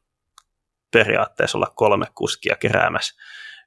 [0.91, 3.21] periaatteessa olla kolme kuskia keräämässä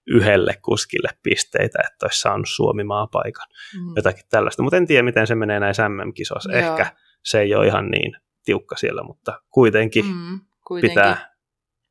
[0.07, 3.47] yhdelle kuskille pisteitä, että olisi saanut Suomi maapaikan.
[3.75, 3.93] Mm.
[3.97, 6.53] Jotakin tällaista, mutta en tiedä, miten se menee näissä MM-kisoissa.
[6.53, 6.93] Ehkä
[7.25, 10.91] se ei ole ihan niin tiukka siellä, mutta kuitenkin, mm, kuitenkin.
[10.91, 11.38] pitää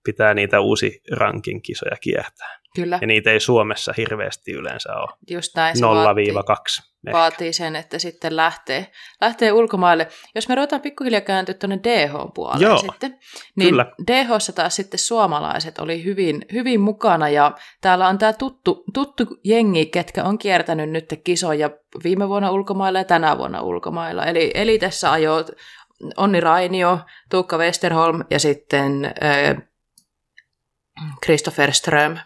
[0.08, 2.60] pitää niitä uusi rankin kisoja kiertää.
[2.76, 2.98] Kyllä.
[3.02, 5.10] Ja niitä ei Suomessa hirveästi yleensä ole.
[5.30, 5.80] Just näin, 0-2.
[5.80, 6.34] Vaatii,
[7.14, 8.92] vaatii sen, että sitten lähtee,
[9.22, 10.08] lähtee ulkomaille.
[10.36, 13.20] Jos me ruvetaan pikkuhiljaa kääntyä tuonne DH-puolelle Joo, sitten,
[13.56, 13.92] niin kyllä.
[14.08, 17.52] dh taas sitten suomalaiset oli hyvin, hyvin mukana ja
[17.82, 21.70] täällä on tämä tuttu, tuttu jengi, ketkä on kiertänyt nyt kisoja
[22.04, 24.26] viime vuonna ulkomailla ja tänä vuonna ulkomailla.
[24.26, 25.46] Eli Elitessä ajoi
[26.18, 27.00] Onni Rainio,
[27.30, 29.68] Tuukka Westerholm ja sitten äh,
[31.26, 32.18] Christopher Ström.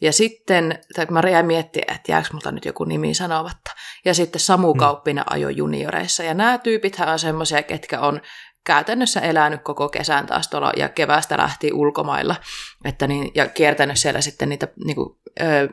[0.00, 3.70] Ja sitten, tai mä jäin miettiä, että jääkö multa nyt joku nimi sanomatta.
[4.04, 4.78] Ja sitten Samu mm.
[4.78, 6.22] Kauppinen ajo junioreissa.
[6.22, 8.20] Ja nämä tyypithän on semmoisia, ketkä on
[8.64, 12.36] käytännössä elänyt koko kesän taas tuolla ja kevästä lähti ulkomailla.
[12.84, 15.68] Että niin, ja kiertänyt siellä sitten niitä niin kuin, ö,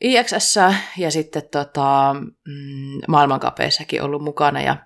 [0.00, 0.54] IXS
[0.96, 2.16] ja sitten tota,
[2.48, 4.60] mm, maailmankapeissakin ollut mukana.
[4.60, 4.76] Ja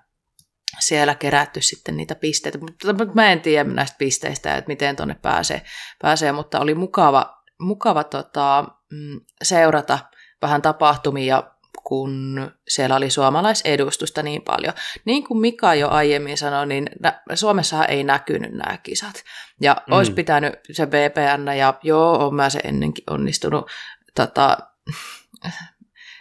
[0.79, 2.57] siellä kerätty sitten niitä pisteitä.
[2.57, 5.61] Mutta mä en tiedä näistä pisteistä, että miten tuonne pääsee,
[6.01, 9.99] pääsee mutta oli mukava, mukava tota, mm, seurata
[10.41, 11.43] vähän tapahtumia
[11.83, 14.73] kun siellä oli suomalaisedustusta niin paljon.
[15.05, 16.89] Niin kuin Mika jo aiemmin sanoi, niin
[17.33, 19.23] Suomessahan ei näkynyt nämä kisat.
[19.61, 19.93] Ja mm.
[19.93, 23.71] olisi pitänyt se VPN, ja joo, on mä se ennenkin onnistunut
[24.15, 24.57] tota,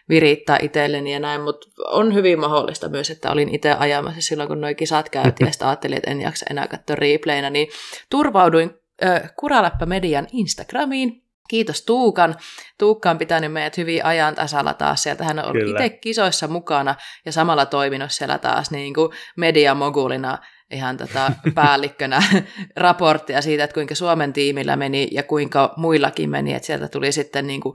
[0.09, 4.61] virittää itselleni ja näin, mutta on hyvin mahdollista myös, että olin itse ajamassa silloin, kun
[4.61, 7.69] nuo kisat käytiin ja sitten ajattelin, että en jaksa enää katsoa replayna, niin
[8.11, 8.71] turvauduin
[9.05, 12.35] äh, Kuraläppä Median Instagramiin, Kiitos Tuukan.
[12.79, 15.03] Tuukka on pitänyt meidät hyvin ajan tasalla taas.
[15.03, 16.95] Sieltä hän on ollut itse kisoissa mukana
[17.27, 20.39] ja samalla toiminut siellä taas niin kuin mediamogulina
[20.71, 22.23] ihan tota päällikkönä
[22.77, 27.47] raporttia siitä, että kuinka Suomen tiimillä meni ja kuinka muillakin meni, että sieltä tuli sitten
[27.47, 27.75] niin kuin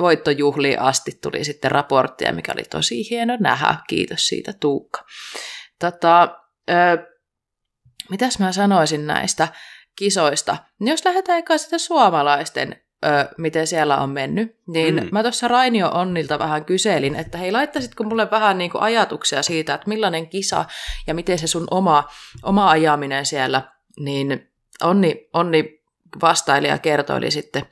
[0.00, 3.76] voittojuhliin asti tuli sitten raporttia, mikä oli tosi hieno nähdä.
[3.88, 5.04] Kiitos siitä Tuukka.
[5.78, 6.38] Tota,
[6.70, 6.74] ö,
[8.10, 9.48] mitäs mä sanoisin näistä
[9.96, 10.56] kisoista?
[10.80, 15.08] Jos lähdetään eka sitä suomalaisten ö, miten siellä on mennyt, niin mm.
[15.12, 19.74] mä tuossa Rainio Onnilta vähän kyselin, että hei, laittaisitko mulle vähän niin kuin ajatuksia siitä,
[19.74, 20.64] että millainen kisa
[21.06, 22.08] ja miten se sun oma,
[22.42, 23.62] oma ajaminen siellä,
[24.00, 24.48] niin
[24.82, 25.82] Onni, Onni
[26.22, 27.66] vastaili ja kertoili sitten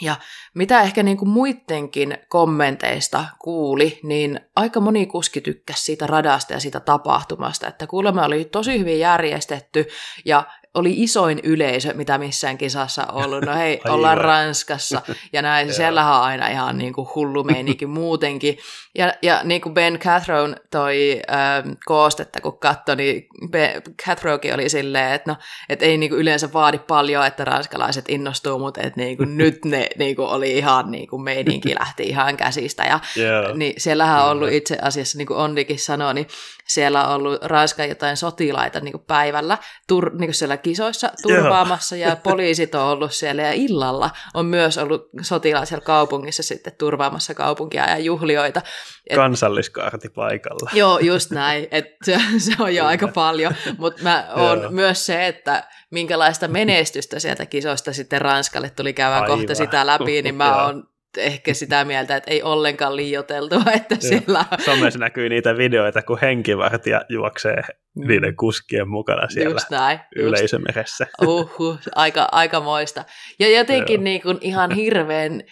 [0.00, 0.16] ja
[0.54, 6.60] mitä ehkä niin kuin muidenkin kommenteista kuuli, niin aika moni kuski tykkäsi siitä radasta ja
[6.60, 9.88] siitä tapahtumasta, että kuulemma oli tosi hyvin järjestetty
[10.24, 13.44] ja oli isoin yleisö, mitä missään kisassa ollut.
[13.44, 13.96] No hei, Aivan.
[13.96, 15.02] ollaan Ranskassa
[15.32, 15.72] ja näin.
[15.78, 18.58] Siellähän on aina ihan niin kuin hullu meininki muutenkin.
[18.94, 24.68] Ja, ja niin kuin Ben Cathron toi ähm, koostetta, kun katsoi, niin ben, Cathrokin oli
[24.68, 25.36] silleen, että no,
[25.68, 29.64] et ei niin kuin yleensä vaadi paljon, että ranskalaiset innostuu, mutta että niin kuin nyt
[29.64, 32.84] ne niin kuin oli ihan niin kuin meininki lähti ihan käsistä.
[32.84, 33.56] Ja, yeah.
[33.56, 36.26] niin siellähän on ollut itse asiassa, niin kuin Ondikin sanoi, niin
[36.68, 39.58] siellä on ollut Ranskan jotain sotilaita niin kuin päivällä
[39.88, 43.42] tur, niin kuin siellä kisoissa turvaamassa ja poliisit on ollut siellä.
[43.42, 48.62] Ja illalla on myös ollut sotilaat siellä kaupungissa sitten turvaamassa kaupunkia ja juhlioita.
[49.10, 50.70] Et, Kansalliskaarti paikalla.
[50.74, 51.68] Joo, just näin.
[51.70, 57.18] Et se, se on jo aika paljon, mutta mä on myös se, että minkälaista menestystä
[57.18, 62.16] sieltä kisoista sitten Ranskalle tuli käydä kohta sitä läpi, niin mä oon ehkä sitä mieltä,
[62.16, 64.00] että ei ollenkaan liioteltua, että Joo.
[64.00, 64.44] siellä...
[64.64, 67.62] Somessa näkyy niitä videoita, kun henkivartija juoksee
[67.94, 68.08] mm.
[68.08, 71.06] niiden kuskien mukana siellä just näin, yleisömeressä.
[71.26, 73.04] Uhu, aika, aika moista.
[73.38, 75.42] Ja jotenkin niin kuin ihan hirveän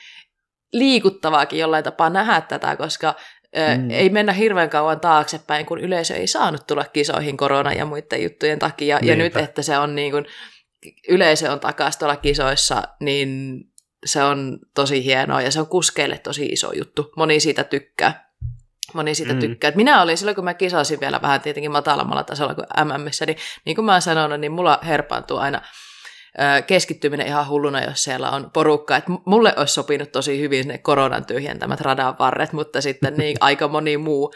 [0.72, 3.14] liikuttavaakin jollain tapaa nähdä tätä, koska
[3.78, 3.90] mm.
[3.90, 8.58] ei mennä hirveän kauan taaksepäin, kun yleisö ei saanut tulla kisoihin korona ja muiden juttujen
[8.58, 8.96] takia.
[8.96, 9.12] Niinpä.
[9.12, 10.26] Ja nyt, että se on niin kuin,
[11.08, 13.60] yleisö on takaisin tuolla kisoissa, niin
[14.06, 17.12] se on tosi hienoa ja se on kuskeille tosi iso juttu.
[17.16, 18.26] Moni siitä tykkää.
[18.94, 19.38] Moni siitä mm.
[19.38, 19.68] tykkää.
[19.68, 23.38] Et minä olin silloin, kun mä kisasin vielä vähän tietenkin matalammalla tasolla kuin MMissä, niin,
[23.64, 25.62] niin kuin mä oon sanonut, niin mulla herpaantuu aina
[26.66, 28.96] keskittyminen ihan hulluna, jos siellä on porukka.
[28.96, 33.68] Et mulle olisi sopinut tosi hyvin ne koronan tyhjentämät radan varret, mutta sitten niin aika
[33.68, 34.32] moni muu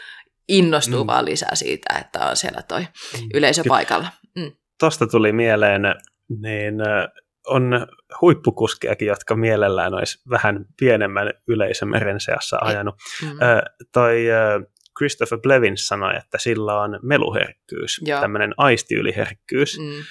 [0.47, 1.07] innostuu mm.
[1.07, 3.27] vaan lisää siitä, että on siellä toi mm.
[3.33, 4.07] yleisö paikalla.
[4.35, 4.51] Mm.
[4.79, 5.81] Tuosta tuli mieleen,
[6.41, 6.75] niin
[7.47, 7.87] on
[8.21, 12.95] huippukuskejakin, jotka mielellään olisi vähän pienemmän yleisön meren seassa ajanut.
[13.21, 13.39] Mm-hmm.
[13.93, 14.25] toi
[14.97, 20.03] Christopher Blevins sanoi, että sillä on meluherkkyys, tämmöinen aistiyliherkkyys, mm.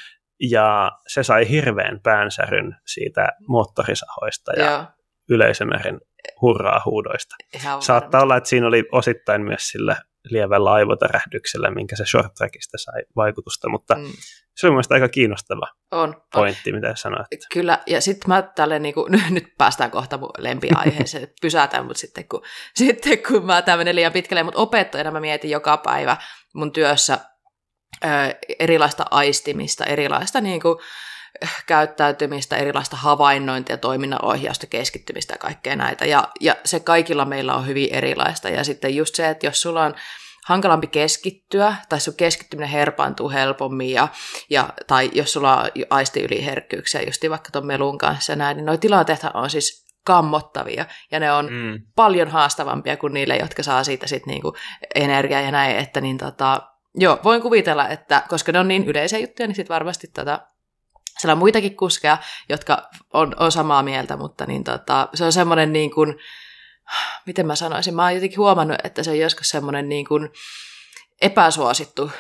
[0.51, 4.85] ja se sai hirveän päänsäryn siitä moottorisahoista ja Joo.
[5.31, 6.01] yleisömeren
[6.41, 7.37] hurraa huudoista.
[7.81, 13.03] Saattaa olla, että siinä oli osittain myös sillä lievällä aivotärähdyksellä, minkä se short trackista sai
[13.16, 14.12] vaikutusta, mutta mm.
[14.57, 17.27] se on mielestäni aika kiinnostava on, pointti, mitä sanoit.
[17.53, 22.01] Kyllä, ja sitten mä tälleen, niin kuin, nyt päästään kohta mun lempiaiheeseen, että pysätään, mutta
[22.01, 22.43] sitten kun,
[22.79, 26.16] sitten kun mä tämä menee liian pitkälle, mutta opettajana mä mietin joka päivä
[26.55, 27.18] mun työssä
[28.05, 28.09] ö,
[28.59, 30.77] erilaista aistimista, erilaista niin kuin,
[31.66, 36.07] käyttäytymistä, erilaista havainnointia, toiminnanohjausta, keskittymistä ja kaikkea näitä.
[36.07, 38.49] Ja, ja se kaikilla meillä on hyvin erilaista.
[38.49, 39.95] Ja sitten just se, että jos sulla on
[40.47, 44.09] hankalampi keskittyä, tai sun keskittyminen herpaantuu helpommin, ja,
[44.51, 49.20] ja, tai jos sulla on aistiyliherkkyyksiä, just vaikka tuon melun kanssa näin, niin nuo tilanteet
[49.34, 51.82] on siis kammottavia, ja ne on mm.
[51.97, 54.57] paljon haastavampia kuin niille, jotka saa siitä sit niinku
[54.95, 56.62] energiaa ja näin, että niin tota,
[56.95, 60.41] joo, voin kuvitella, että koska ne on niin yleisiä juttuja, niin sitten varmasti tota,
[61.21, 62.18] siellä on muitakin kuskeja,
[62.49, 66.14] jotka on, on samaa mieltä, mutta niin tota, se on semmoinen niin kuin,
[67.27, 70.29] miten mä sanoisin, mä oon jotenkin huomannut, että se on joskus semmoinen niin kuin
[71.21, 72.11] epäsuosittu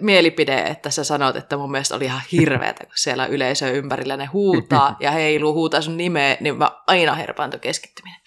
[0.00, 4.24] mielipide, että sä sanot, että mun mielestä oli ihan hirveätä, kun siellä yleisö ympärillä ne
[4.24, 8.20] huutaa ja heiluu, huutaa sun nimeä, niin mä aina herpaantu keskittyminen.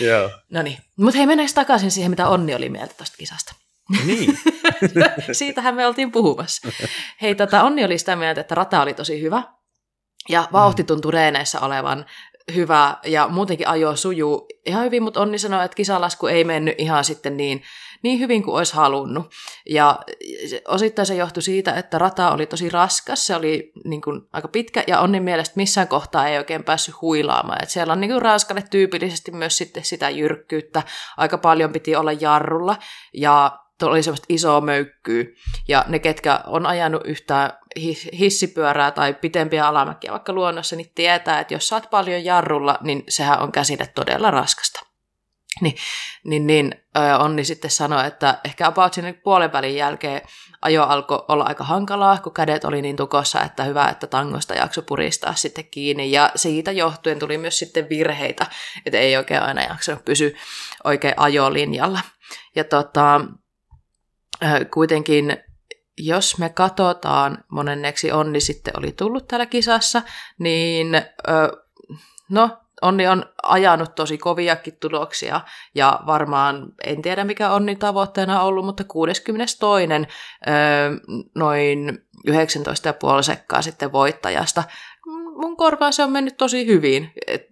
[0.00, 0.30] Joo.
[0.50, 3.54] No niin, mutta hei mennään takaisin siihen, mitä Onni oli mieltä tuosta kisasta.
[4.06, 4.38] Niin.
[5.32, 6.68] Siitähän me oltiin puhumassa.
[7.22, 9.42] Hei, tota, Onni oli sitä mieltä, että rata oli tosi hyvä.
[10.30, 12.06] Ja vauhti tuntui reeneissä olevan
[12.54, 17.04] hyvä ja muutenkin ajo sujuu ihan hyvin, mutta Onni sanoi, että kisalasku ei mennyt ihan
[17.04, 17.62] sitten niin,
[18.02, 19.30] niin hyvin kuin olisi halunnut.
[19.70, 19.98] Ja
[20.68, 24.84] osittain se johtui siitä, että rata oli tosi raskas, se oli niin kuin aika pitkä
[24.86, 27.62] ja Onnin mielestä missään kohtaa ei oikein päässyt huilaamaan.
[27.62, 30.82] Et siellä on niin kuin Ranskalle tyypillisesti myös sitten sitä jyrkkyyttä,
[31.16, 32.76] aika paljon piti olla jarrulla
[33.14, 35.24] ja oli semmoista isoa möykkyä.
[35.68, 37.50] Ja ne, ketkä on ajanut yhtään
[38.18, 43.40] hissipyörää tai pitempiä alamäkiä vaikka luonnossa, niin tietää, että jos saat paljon jarrulla, niin sehän
[43.40, 44.80] on käsite todella raskasta.
[45.60, 45.76] Niin,
[46.24, 46.74] niin, niin
[47.18, 50.22] Onni sitten sanoi, että ehkä about sinne puolen välin jälkeen
[50.62, 54.82] ajo alkoi olla aika hankalaa, kun kädet oli niin tukossa, että hyvä, että tangosta jakso
[54.82, 56.12] puristaa sitten kiinni.
[56.12, 58.46] Ja siitä johtuen tuli myös sitten virheitä,
[58.86, 60.30] että ei oikein aina jaksanut pysyä
[60.84, 62.00] oikein ajolinjalla.
[62.56, 63.20] Ja tota,
[64.74, 65.36] kuitenkin
[65.98, 70.02] jos me katsotaan, monenneksi Onni sitten oli tullut täällä kisassa,
[70.38, 71.02] niin
[72.30, 75.40] no, Onni on ajanut tosi koviakin tuloksia
[75.74, 79.58] ja varmaan, en tiedä mikä Onni tavoitteena ollut, mutta 62.
[81.34, 82.34] noin 19,5
[83.22, 84.64] sekkaa sitten voittajasta.
[85.42, 87.12] Mun korvaan se on mennyt tosi hyvin.
[87.26, 87.49] Et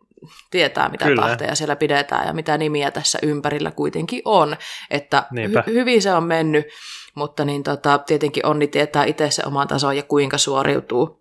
[0.50, 1.22] tietää, mitä Kyllä.
[1.22, 4.56] tahteja siellä pidetään ja mitä nimiä tässä ympärillä kuitenkin on.
[4.90, 6.66] Että hy- hyvin se on mennyt,
[7.14, 11.18] mutta niin tota, tietenkin Onni tietää itse se oman tason ja kuinka suoriutuu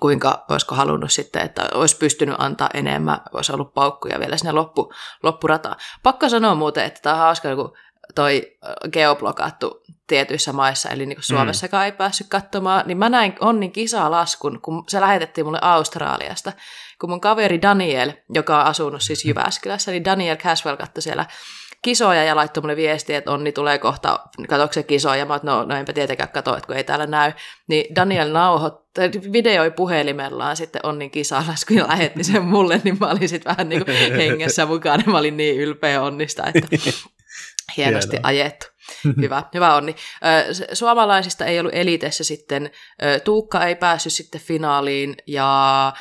[0.00, 4.92] kuinka olisiko halunnut sitten, että olisi pystynyt antaa enemmän, olisi ollut paukkuja vielä sinne loppu,
[5.22, 5.76] loppurataan.
[6.02, 7.72] Pakko sanoa muuten, että tämä on hauska, kun
[8.14, 8.58] toi
[8.92, 11.84] geoblokattu tietyissä maissa, eli niin Suomessakaan mm.
[11.84, 16.52] ei päässyt katsomaan, niin mä näin Onnin kisalaskun, kun se lähetettiin mulle Australiasta,
[17.00, 21.26] kun mun kaveri Daniel, joka on asunut siis Jyväskylässä, niin Daniel Caswell katsoi siellä
[21.82, 25.76] kisoja ja laittoi mulle viestiä, että Onni tulee kohta, katsoiko se kisoja, mä no, no
[25.76, 27.32] enpä tietenkään katso, että kun ei täällä näy.
[27.68, 28.86] Niin Daniel nauho,
[29.32, 33.84] videoi puhelimellaan sitten Onnin kisalasku ja lähetti sen mulle, niin mä olin sitten vähän niin
[33.84, 36.76] kuin hengessä mukana, mä olin niin ylpeä Onnista, että
[37.76, 38.28] hienosti Hienoa.
[38.28, 38.66] ajettu.
[39.22, 39.96] Hyvä, hyvä onni.
[40.72, 42.70] Suomalaisista ei ollut elitessä sitten,
[43.24, 45.92] Tuukka ei päässyt sitten finaaliin ja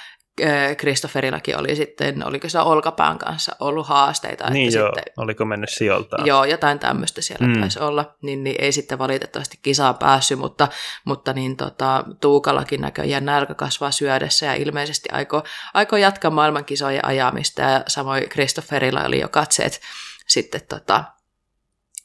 [0.77, 4.49] Kristofferillakin oli sitten, oliko se olkapään kanssa ollut haasteita.
[4.49, 6.25] Niin että joo, sitten, oliko mennyt sijoiltaan.
[6.25, 7.59] Joo, jotain tämmöistä siellä mm.
[7.59, 10.67] taisi olla, niin, niin, ei sitten valitettavasti kisaa päässyt, mutta,
[11.05, 17.61] mutta niin tota, Tuukallakin näköjään nälkä kasvaa syödessä ja ilmeisesti aikoo, aikoo jatkaa maailmankisojen ajamista
[17.61, 19.81] ja samoin Kristofferilla oli jo katseet
[20.27, 21.03] sitten tota,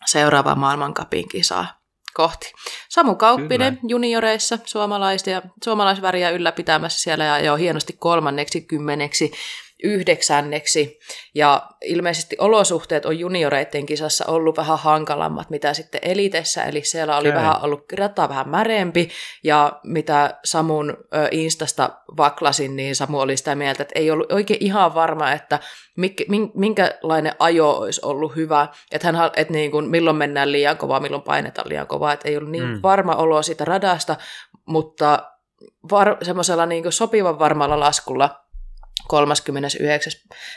[0.07, 1.82] seuraava maailmankapin kisaa
[2.15, 2.53] kohti.
[2.89, 3.89] Samu Kauppinen Kyllä.
[3.89, 9.33] junioreissa suomalaisia, suomalaisväriä ylläpitämässä siellä ja jo hienosti kolmanneksi kymmeneksi
[9.83, 10.99] yhdeksänneksi.
[11.35, 17.29] Ja ilmeisesti olosuhteet on junioreiden kisassa ollut vähän hankalammat, mitä sitten elitessä, eli siellä oli
[17.29, 17.41] okay.
[17.41, 19.09] vähän ollut rata vähän märempi,
[19.45, 20.97] ja mitä Samun
[21.31, 25.59] Instasta vaklasin, niin Samu oli sitä mieltä, että ei ollut oikein ihan varma, että
[26.55, 31.23] minkälainen ajo olisi ollut hyvä, että, hän, että niin kuin, milloin mennään liian kovaa, milloin
[31.23, 32.81] painetaan liian kovaa, että ei ollut niin mm.
[32.83, 34.17] varma olo siitä radasta,
[34.67, 35.33] mutta
[35.91, 38.42] var, semmoisella niin sopivan varmalla laskulla
[39.09, 40.13] 39.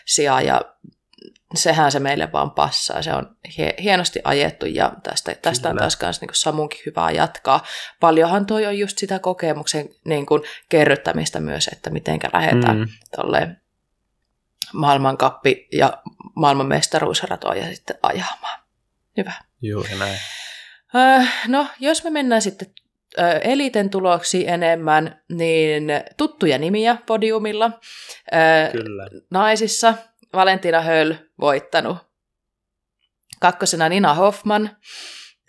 [0.06, 0.62] sija ja
[1.56, 3.02] sehän se meille vaan passaa.
[3.02, 3.38] Se on
[3.82, 7.66] hienosti ajettu ja tästä, tästä on taas myös niin Samunkin hyvää jatkaa.
[8.00, 12.88] Paljonhan toi on just sitä kokemuksen niin kuin kerryttämistä myös, että miten lähdetään mm.
[13.16, 13.62] tolleen
[14.74, 16.02] maailmankappi ja
[16.36, 18.60] maailmanmestaruusratoja sitten ajamaan.
[19.18, 19.34] Hyvä.
[19.62, 20.20] Juuri näin.
[21.48, 22.68] no, jos me mennään sitten
[23.42, 25.84] eliten tuloksi enemmän, niin
[26.18, 27.72] tuttuja nimiä podiumilla.
[28.72, 29.08] Kyllä.
[29.32, 29.94] Naisissa
[30.34, 31.98] Valentina Höll voittanut.
[33.40, 34.70] Kakkosena Nina Hoffman,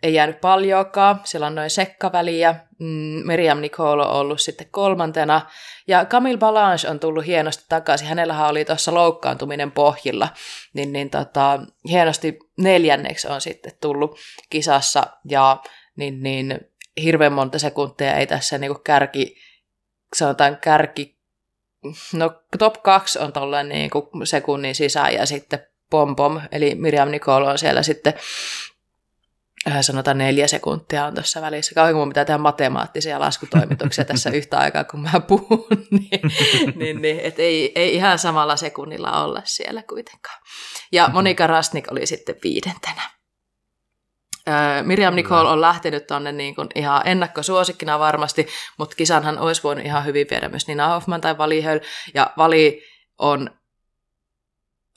[0.03, 2.55] ei jäänyt paljonkaan, siellä on noin sekkaväliä.
[2.79, 5.41] Mm, Miriam Nicole on ollut sitten kolmantena.
[5.89, 8.09] Ja Camille Balanche on tullut hienosti takaisin.
[8.09, 10.29] Hänellähän oli tuossa loukkaantuminen pohjilla.
[10.75, 14.19] Niin, niin tota, hienosti neljänneksi on sitten tullut
[14.51, 15.07] kisassa.
[15.29, 15.63] Ja
[15.97, 16.61] niin, niin
[17.03, 19.37] hirveän monta sekuntia ei tässä niin kuin kärki,
[20.17, 21.19] sanotaan kärki,
[22.13, 23.91] no top 2 on tuollainen niin
[24.25, 28.15] sekunnin sisään ja sitten pom pom, eli Miriam Nicole on siellä sitten
[29.71, 31.75] äh, sanotaan neljä sekuntia on tuossa välissä.
[31.75, 35.67] Kauan mun pitää tehdä matemaattisia laskutoimituksia tässä yhtä aikaa, kun mä puhun,
[35.99, 36.21] niin,
[36.75, 40.43] niin, niin et ei, ei ihan samalla sekunnilla olla siellä kuitenkaan.
[40.93, 43.16] Ja Monika Rastnik oli sitten viidentenä.
[44.83, 48.47] Miriam Nicole on lähtenyt tuonne niin kuin ihan ennakkosuosikkina varmasti,
[48.79, 51.81] mutta kisanhan olisi voinut ihan hyvin viedä myös Nina Hoffman tai Vali Höll.
[52.15, 52.83] Ja Vali
[53.19, 53.51] on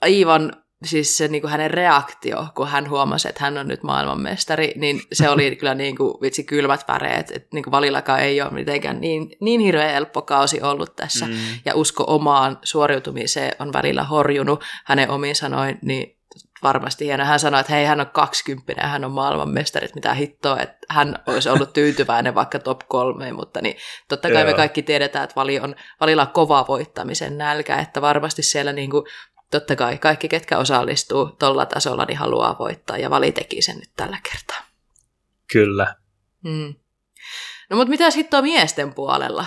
[0.02, 0.52] aivan
[0.84, 5.02] siis se niin kuin hänen reaktio, kun hän huomasi, että hän on nyt maailmanmestari, niin
[5.12, 9.00] se oli kyllä niin kuin, vitsi kylmät väreet, että niin kuin Valillakaan ei ole mitenkään
[9.00, 11.34] niin, niin hirveän helppo kausi ollut tässä, mm.
[11.64, 16.19] ja usko omaan suoriutumiseen on välillä horjunut hänen omiin sanoin, niin
[16.62, 17.24] varmasti hieno.
[17.24, 20.78] Hän sanoi, että hei, hän on 20 ja hän on maailmanmestari, että mitä hittoa, että
[20.88, 23.76] hän olisi ollut tyytyväinen vaikka top kolme, mutta niin,
[24.08, 24.50] totta kai Joo.
[24.50, 28.90] me kaikki tiedetään, että Vali on, Valilla on kova voittamisen nälkä, että varmasti siellä niin
[28.90, 29.04] kuin,
[29.50, 33.90] totta kai kaikki, ketkä osallistuu tuolla tasolla, niin haluaa voittaa ja Vali teki sen nyt
[33.96, 34.62] tällä kertaa.
[35.52, 35.94] Kyllä.
[36.44, 36.74] Mm.
[37.70, 39.46] No mutta mitä sitten on miesten puolella?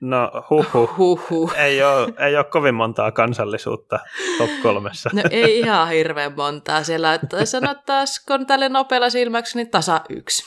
[0.00, 0.90] No huhu.
[0.98, 1.50] huhu.
[1.56, 3.98] Ei, ole, ei ole kovin montaa kansallisuutta
[4.38, 5.10] top kolmessa.
[5.12, 6.84] No ei ihan hirveän montaa.
[6.84, 10.44] Siellä sanottaisiko tälle nopealla silmäksi, niin tasa yksi.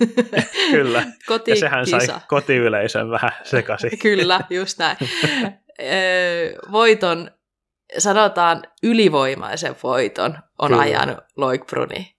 [0.70, 1.04] Kyllä.
[1.46, 3.98] ja sehän sai kotiyleisön vähän sekaisin.
[3.98, 4.96] Kyllä, just näin.
[6.72, 7.30] Voiton,
[7.98, 10.82] sanotaan ylivoimaisen voiton, on Kyllä.
[10.82, 12.16] ajanut Loikbruni.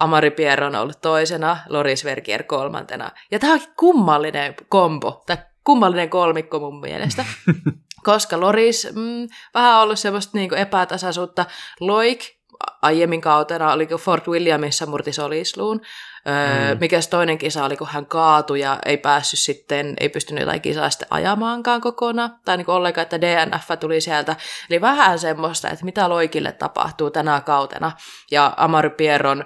[0.00, 3.10] Amari Pierre on ollut toisena, Loris Vergier kolmantena.
[3.30, 7.24] Ja tämä on kummallinen kombo, tämä kummallinen kolmikko mun mielestä.
[8.04, 11.46] Koska Loris, mm, vähän ollut semmoista niin epätasaisuutta.
[11.80, 12.42] Loik
[12.82, 15.80] aiemmin kautena oli Fort Williamissa murti solisluun.
[16.28, 16.80] Öö, mm.
[16.80, 20.90] Mikäs toinen kisa oli, kun hän kaatui ja ei päässyt sitten, ei pystynyt jotain kisaa
[20.90, 22.38] sitten ajamaankaan kokonaan.
[22.44, 24.36] Tai niin ollenkaan, että DNF tuli sieltä.
[24.70, 27.92] Eli vähän semmoista, että mitä Loikille tapahtuu tänä kautena.
[28.30, 29.44] Ja Amari Pierron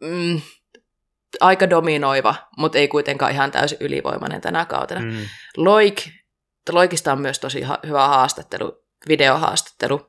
[0.00, 0.40] mm,
[1.40, 5.00] aika dominoiva, mutta ei kuitenkaan ihan täysin ylivoimainen tänä kautena.
[5.00, 5.16] Mm.
[5.56, 6.02] Loik,
[6.72, 10.06] Loikista on myös tosi ha- hyvä haastattelu, videohaastattelu.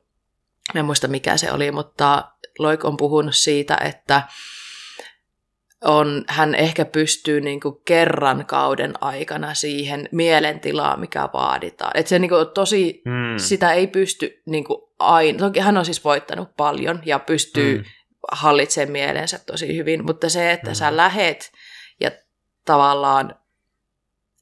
[0.75, 4.23] En muista mikä se oli, mutta Loik on puhunut siitä, että
[5.83, 11.91] on, hän ehkä pystyy niin kuin kerran kauden aikana siihen mielentilaan, mikä vaaditaan.
[11.93, 13.37] Et se niin kuin tosi, mm.
[13.37, 17.83] sitä ei pysty niin kuin aina, toki hän on siis voittanut paljon ja pystyy mm
[18.31, 20.75] hallitsee mielensä tosi hyvin, mutta se, että mm.
[20.75, 21.51] sä lähet
[21.99, 22.11] ja
[22.65, 23.35] tavallaan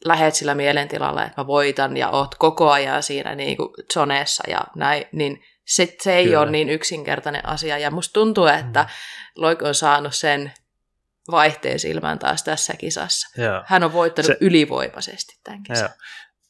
[0.05, 4.61] lähet sillä mielentilalla, että mä voitan ja oot koko ajan siinä niin kuin zoneessa ja
[4.75, 6.39] näin, niin se, se ei Kyllä.
[6.39, 7.77] ole niin yksinkertainen asia.
[7.77, 8.87] Ja musta tuntuu, että mm.
[9.35, 10.51] Loik on saanut sen
[11.31, 13.41] vaihteen silmään taas tässä kisassa.
[13.41, 13.63] Joo.
[13.65, 15.89] Hän on voittanut se, ylivoimaisesti tämän kisan.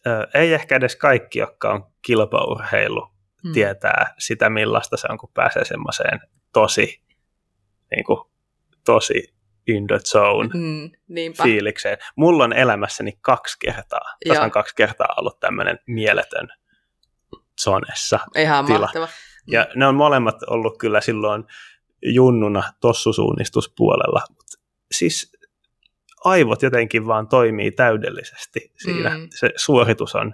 [0.05, 0.27] Joo.
[0.33, 3.07] Ei ehkä edes kaikki, jotka on kilpaurheilu,
[3.43, 3.53] hmm.
[3.53, 6.19] tietää sitä, millaista se on, kun pääsee semmoiseen
[6.53, 7.04] tosi
[7.95, 8.19] niin kuin,
[8.85, 9.35] tosi
[9.67, 10.91] in the zone mm,
[11.43, 11.97] fiilikseen.
[12.15, 16.47] Mulla on elämässäni kaksi kertaa, tasan kaksi kertaa ollut tämmöinen mieletön
[17.63, 18.79] zonessa Ihan tila.
[18.79, 19.07] mahtava.
[19.47, 21.43] Ja ne on molemmat ollut kyllä silloin
[22.01, 24.59] junnuna tossusuunnistuspuolella, mutta
[24.91, 25.31] siis
[26.25, 29.09] aivot jotenkin vaan toimii täydellisesti siinä.
[29.09, 29.27] Mm.
[29.39, 30.33] Se suoritus on,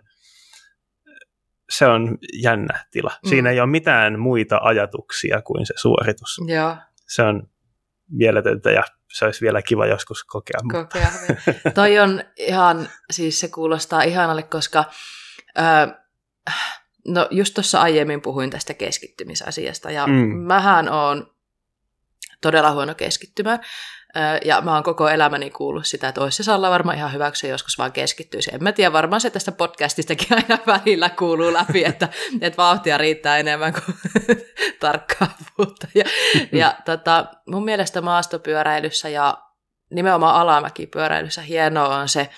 [1.70, 3.12] se on jännä tila.
[3.24, 3.30] Mm.
[3.30, 6.40] Siinä ei ole mitään muita ajatuksia kuin se suoritus.
[6.48, 6.76] Joo
[7.16, 7.48] se on
[8.10, 8.84] mieletöntä ja
[9.14, 10.60] se olisi vielä kiva joskus kokea.
[10.72, 11.08] Kokea.
[11.76, 14.86] Toi on ihan, siis se kuulostaa ihanalle, koska
[15.58, 15.96] ö,
[17.08, 20.14] no just tuossa aiemmin puhuin tästä keskittymisasiasta ja mm.
[20.38, 21.34] mähän on
[22.42, 23.60] todella huono keskittymään.
[24.46, 27.92] Ja mä oon koko elämäni kuullut sitä, että olisi se varmaan ihan hyväksi, joskus vaan
[27.92, 28.52] keskittyisi.
[28.54, 32.10] En mä tiedä, varmaan se tästä podcastistakin aina välillä kuuluu läpi, että,
[32.42, 33.98] että vauhtia riittää enemmän kuin
[34.80, 35.88] tarkkaavuutta.
[35.96, 36.06] Ja,
[36.52, 39.38] ja tota, mun mielestä maastopyöräilyssä ja
[39.90, 42.30] nimenomaan alamäkipyöräilyssä hienoa on se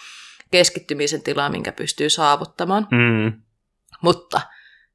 [0.51, 2.87] keskittymisen tila, minkä pystyy saavuttamaan.
[2.91, 3.41] Mm.
[4.01, 4.41] Mutta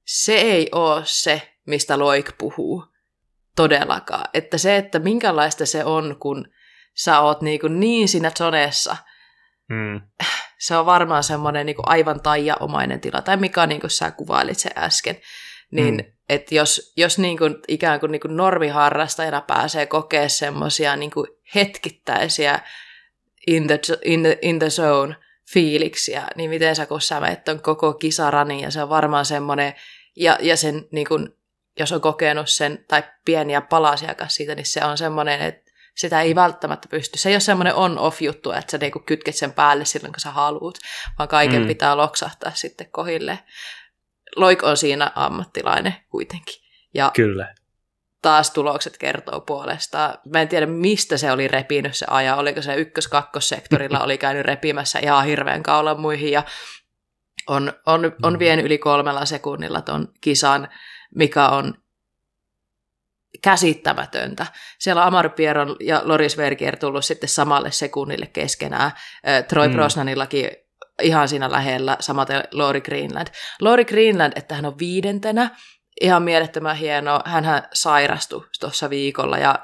[0.04, 2.84] se ei ole se, mistä Loik puhuu
[3.56, 4.24] todellakaan.
[4.34, 6.48] Että se, että minkälaista se on, kun
[7.02, 8.96] sä oot niin, kuin niin siinä zoneessa,
[9.68, 10.00] mm.
[10.58, 14.70] se on varmaan semmoinen niin aivan taiaomainen tila, tai mikä niin kuin sä kuvailit se
[14.76, 15.20] äsken,
[15.70, 16.12] niin mm.
[16.28, 21.10] että jos, jos niin kuin, ikään kuin, niin kuin normiharrastajana pääsee kokea semmoisia niin
[21.54, 22.60] hetkittäisiä
[23.46, 25.16] in the, in, the, in the zone
[25.52, 29.74] fiiliksiä, niin miten sä kun sä menet on koko kisarani, ja se on varmaan semmoinen,
[30.16, 31.28] ja, ja sen niin kuin,
[31.80, 35.67] jos on kokenut sen, tai pieniä palasiakas siitä, niin se on semmoinen, että
[35.98, 37.18] sitä ei välttämättä pysty.
[37.18, 40.74] Se ei ole semmoinen on-off-juttu, että sä niinku kytket sen päälle silloin, kun sä haluat,
[41.18, 41.68] vaan kaiken mm.
[41.68, 43.38] pitää loksahtaa sitten kohille.
[44.36, 46.62] Loik on siinä ammattilainen kuitenkin.
[46.94, 47.54] Ja Kyllä.
[48.22, 50.18] taas tulokset kertoo puolestaan.
[50.32, 52.36] Mä en tiedä, mistä se oli repinyt se aja.
[52.36, 56.42] Oliko se ykkös-kakkossektorilla oli käynyt repimässä ihan hirveän kaulan muihin ja
[57.46, 58.38] on, on, on mm.
[58.38, 60.68] vienyt yli kolmella sekunnilla ton kisan,
[61.14, 61.74] mikä on
[63.42, 64.46] käsittämätöntä.
[64.78, 68.90] Siellä Amar Pieron ja Loris Vergier tullut sitten samalle sekunnille keskenään.
[69.48, 69.74] Troy mm.
[69.74, 70.50] Brosnanillakin
[71.02, 73.28] ihan siinä lähellä, samaten Lori Greenland.
[73.60, 75.50] Lori Greenland, että hän on viidentenä,
[76.00, 77.20] ihan mielettömän hieno.
[77.24, 79.58] Hänhän sairastui tuossa viikolla ja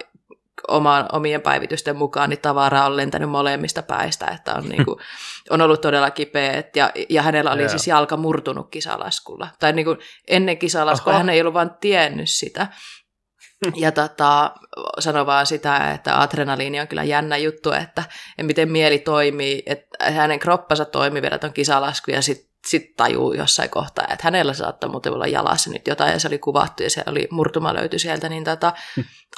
[0.68, 4.98] oman, omien päivitysten mukaan niin tavaraa on lentänyt molemmista päistä, että on, niin kuin,
[5.50, 7.70] on ollut todella kipeä, ja, ja hänellä oli yeah.
[7.70, 9.48] siis jalka murtunut kisalaskulla.
[9.58, 9.98] Tai niin kuin
[10.28, 11.18] ennen kisalaskua Aha.
[11.18, 12.66] hän ei ollut vain tiennyt sitä.
[13.76, 14.50] Ja tota,
[14.98, 18.04] sano vaan sitä, että adrenaliini on kyllä jännä juttu, että
[18.42, 23.70] miten mieli toimii, että hänen kroppansa toimii vielä tuon kisalasku ja sitten sit tajuu jossain
[23.70, 27.02] kohtaa, että hänellä saattaa muuten olla jalassa nyt jotain, ja se oli kuvattu, ja se
[27.06, 28.72] oli murtuma löytyi sieltä, niin tota,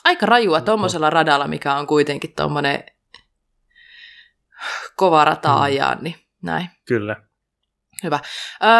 [0.04, 2.84] aika rajua tuommoisella radalla, mikä on kuitenkin tuommoinen
[4.96, 5.60] kova rata mm.
[5.60, 6.70] ajaa, niin näin.
[6.86, 7.25] Kyllä.
[8.04, 8.18] Hyvä.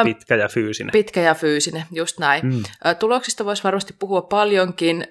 [0.04, 0.92] Pitkä ja fyysinen.
[0.92, 2.46] Pitkä ja fyysinen, just näin.
[2.46, 2.62] Mm.
[2.98, 5.06] Tuloksista voisi varmasti puhua paljonkin.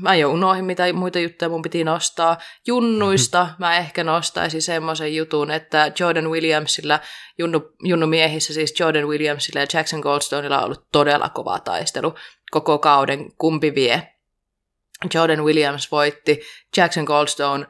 [0.00, 2.38] Mä jo unohdin, mitä muita juttuja mun piti nostaa.
[2.66, 3.56] Junnuista mm-hmm.
[3.58, 7.00] mä ehkä nostaisin semmoisen jutun, että Jordan Williamsilla,
[7.38, 12.14] junnu, junnu miehissä siis Jordan Williamsilla ja Jackson Goldstoneilla on ollut todella kova taistelu
[12.50, 14.12] koko kauden, kumpi vie.
[15.14, 16.40] Jordan Williams voitti,
[16.76, 17.66] Jackson Goldstone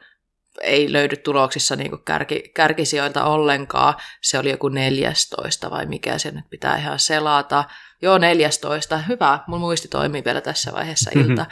[0.61, 3.93] ei löydy tuloksissa niin kuin kärki, kärkisijoilta ollenkaan.
[4.21, 7.63] Se oli joku 14 vai mikä se nyt pitää ihan selata.
[8.01, 8.97] Joo, 14.
[8.97, 11.31] Hyvä, mun muisti toimii vielä tässä vaiheessa mhm.
[11.31, 11.45] ilta.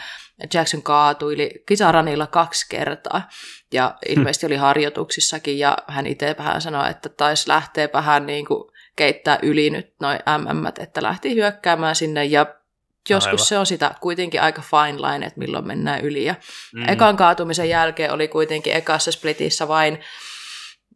[0.54, 3.30] Jackson kaatui kisaranilla kaksi kertaa
[3.74, 8.72] ja ilmeisesti oli harjoituksissakin ja hän itse vähän sanoi, että taisi lähteä vähän niin kuin
[8.96, 12.46] keittää yli nyt noin MM, että lähti hyökkäämään sinne ja
[13.10, 13.46] joskus Aivan.
[13.46, 16.26] se on sitä kuitenkin aika fine line, että milloin mennään yli.
[16.26, 16.36] Ja
[16.74, 16.90] mm.
[16.90, 20.00] Ekan kaatumisen jälkeen oli kuitenkin ekassa splitissä vain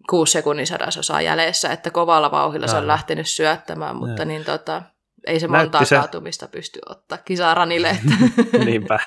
[0.09, 2.75] kuusi sekunnin sadasosaa jäljessä, että kovalla vauhilla Aivan.
[2.75, 4.81] se on lähtenyt syöttämään, mutta niin tota,
[5.27, 5.95] ei se montaa se...
[5.95, 7.89] kaatumista pysty ottaa kisaranille.
[7.89, 8.57] Että...
[8.65, 8.99] Niinpä,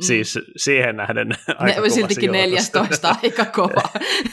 [0.00, 1.28] siis siihen nähden
[1.58, 3.82] aika ne, Siltikin 14 aika kova.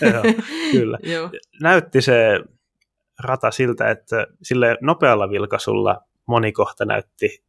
[0.02, 0.24] Joo,
[0.72, 0.98] kyllä.
[1.14, 1.30] Joo.
[1.62, 2.40] Näytti se
[3.20, 7.44] rata siltä, että sille nopealla vilkaisulla monikohta näytti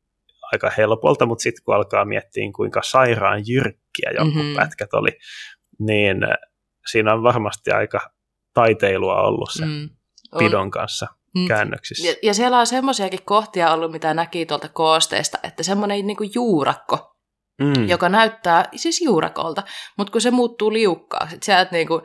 [0.53, 4.57] aika helpolta, mutta sitten kun alkaa miettiä, kuinka sairaan jyrkkiä jonkun mm-hmm.
[4.57, 5.19] pätkät oli,
[5.79, 6.37] niin äh,
[6.91, 8.01] siinä on varmasti aika
[8.55, 9.89] taiteilua ollut se mm.
[10.39, 11.49] pidon kanssa mm.
[11.49, 12.09] käännöksissä.
[12.09, 17.12] Ja, ja siellä on semmoisiakin kohtia ollut, mitä näki tuolta koosteesta, että semmoinen niin juurakko,
[17.63, 17.89] mm.
[17.89, 19.63] joka näyttää siis juurakolta,
[19.99, 22.03] mutta kun se muuttuu liukkaaksi, että sieltä niinku,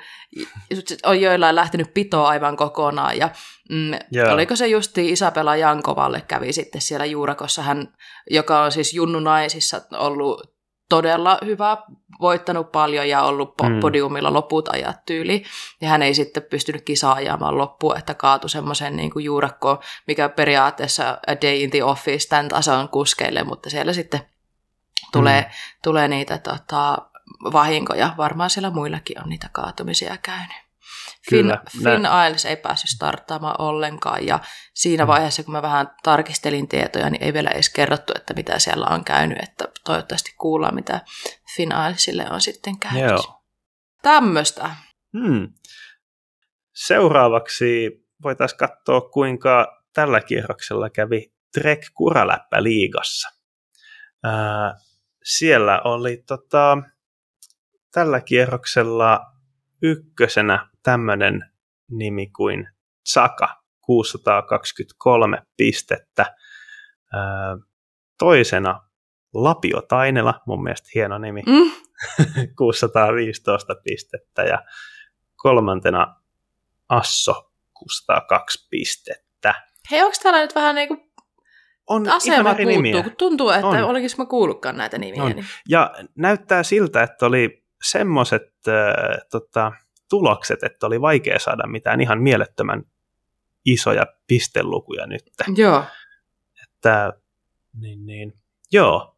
[1.06, 3.30] on joillain lähtenyt pitoa aivan kokonaan, ja
[3.70, 3.92] mm,
[4.34, 7.88] oliko se justi Isabella Jankovalle kävi sitten siellä juurakossa, hän,
[8.32, 10.58] joka on siis Junnu Naisissa ollut
[10.90, 11.78] todella hyvä,
[12.22, 13.80] voittanut paljon ja ollut mm.
[13.80, 15.44] podiumilla loput ajat tyyli.
[15.82, 19.78] Ja hän ei sitten pystynyt kisaa ajamaan loppuun, että kaatui semmoisen niin kuin juurakkoon,
[20.08, 24.20] mikä periaatteessa a day in the office tämän tason kuskeille, mutta siellä sitten
[25.12, 25.50] tulee, mm.
[25.84, 26.98] tulee niitä tota,
[27.44, 28.14] vahinkoja.
[28.18, 30.68] Varmaan siellä muillakin on niitä kaatumisia käynyt.
[31.30, 34.40] Kyllä, Finn Isles ei päässyt starttaamaan ollenkaan ja
[34.74, 35.08] siinä mm.
[35.08, 39.04] vaiheessa, kun mä vähän tarkistelin tietoja, niin ei vielä edes kerrottu, että mitä siellä on
[39.04, 41.02] käynyt, että toivottavasti kuullaan, mitä
[41.56, 43.02] Finn Islesille on sitten käynyt.
[43.02, 43.44] Joo.
[44.02, 44.70] Tämmöistä.
[45.20, 45.54] Hmm.
[46.74, 47.92] Seuraavaksi
[48.24, 53.30] voitaisiin katsoa, kuinka tällä kierroksella kävi Trek Kuraläppä liigassa.
[55.28, 56.78] Siellä oli tota,
[57.92, 59.20] tällä kierroksella
[59.82, 61.52] ykkösenä tämmöinen
[61.92, 62.68] nimi kuin
[63.04, 66.36] Tsaka, 623 pistettä.
[68.18, 68.82] toisena
[69.34, 71.72] Lapio Tainela, mun mielestä hieno nimi, mm.
[72.58, 74.44] 615 pistettä.
[74.44, 74.62] Ja
[75.36, 76.16] kolmantena
[76.90, 79.54] Asso, 602 pistettä.
[79.92, 81.07] Hei, onko täällä nyt vähän niin kuin
[81.88, 83.04] on asema puuttuu, nimiä.
[83.04, 83.84] kun tuntuu, että on.
[83.84, 85.24] olenkin mä kuullutkaan näitä nimiä.
[85.24, 85.46] Niin.
[85.70, 89.72] Ja näyttää siltä, että oli semmoiset äh, tota,
[90.10, 92.84] tulokset, että oli vaikea saada mitään ihan mielettömän
[93.66, 95.24] isoja pistelukuja nyt.
[95.56, 95.84] Joo.
[96.64, 97.14] Että,
[97.80, 98.34] niin, niin,
[98.72, 99.18] joo,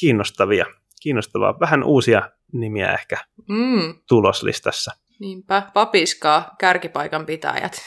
[0.00, 0.66] kiinnostavia.
[1.02, 1.60] Kiinnostavaa.
[1.60, 3.16] Vähän uusia nimiä ehkä
[3.48, 3.94] mm.
[4.08, 4.90] tuloslistassa.
[5.20, 7.82] Niinpä, papiskaa, kärkipaikan pitäjät.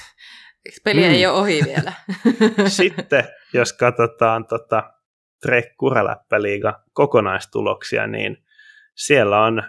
[0.84, 1.10] Peli mm.
[1.10, 1.94] ei ole ohi vielä.
[2.68, 4.94] Sitten, jos katsotaan tota,
[5.42, 8.38] Trek Kuraläppäliiga kokonaistuloksia, niin
[8.96, 9.64] siellä on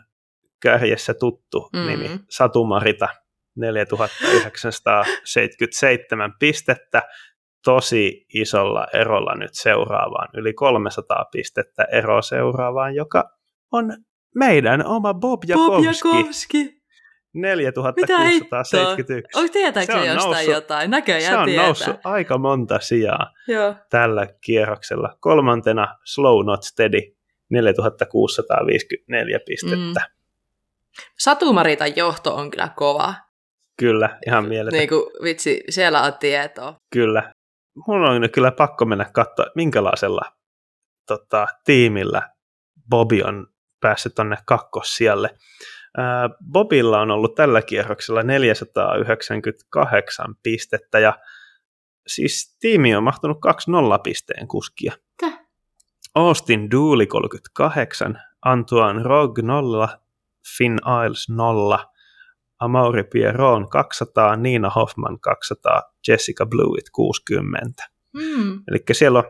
[0.63, 1.87] kärjessä tuttu mm.
[1.87, 3.09] nimi Satu Marita,
[3.57, 7.03] 4977 pistettä,
[7.65, 13.31] tosi isolla erolla nyt seuraavaan, yli 300 pistettä ero seuraavaan, joka
[13.73, 13.97] on
[14.35, 16.09] meidän oma Bob Jakovski.
[16.09, 16.80] Bob Jakovski.
[17.35, 19.39] 4671.
[19.39, 20.91] Onko tietääkö se on jostain noussut, jotain?
[20.91, 21.67] Näköjään Se on tietää.
[21.67, 23.75] noussut aika monta sijaa Joo.
[23.91, 25.17] tällä kierroksella.
[25.21, 27.01] Kolmantena Slow Not Steady,
[27.51, 30.01] 4654 pistettä.
[30.01, 30.15] Mm.
[31.19, 33.15] Satumaritan johto on kyllä kova.
[33.77, 34.79] Kyllä, ihan mieletön.
[34.79, 36.75] Niin kuin, vitsi, siellä on tietoa.
[36.93, 37.33] Kyllä.
[37.87, 40.23] mun on nyt kyllä pakko mennä katsoa, minkälaisella
[41.07, 42.23] tota, tiimillä
[42.91, 43.47] Bobi on
[43.81, 45.31] päässyt tonne kakkossijalle.
[46.53, 51.19] Bobilla on ollut tällä kierroksella 498 pistettä ja
[52.07, 53.41] siis tiimi on mahtunut 2-0
[54.03, 54.93] pisteen kuskia.
[55.21, 55.41] Täh?
[56.15, 59.89] Austin Dooley 38, Antoine Rog 0,
[60.59, 61.91] Finn Isles 0,
[62.61, 67.91] Amaury Pierron 200, Niina Hoffman 200, Jessica Blewett 60.
[68.13, 68.63] Mm.
[68.69, 69.25] Eli siellä on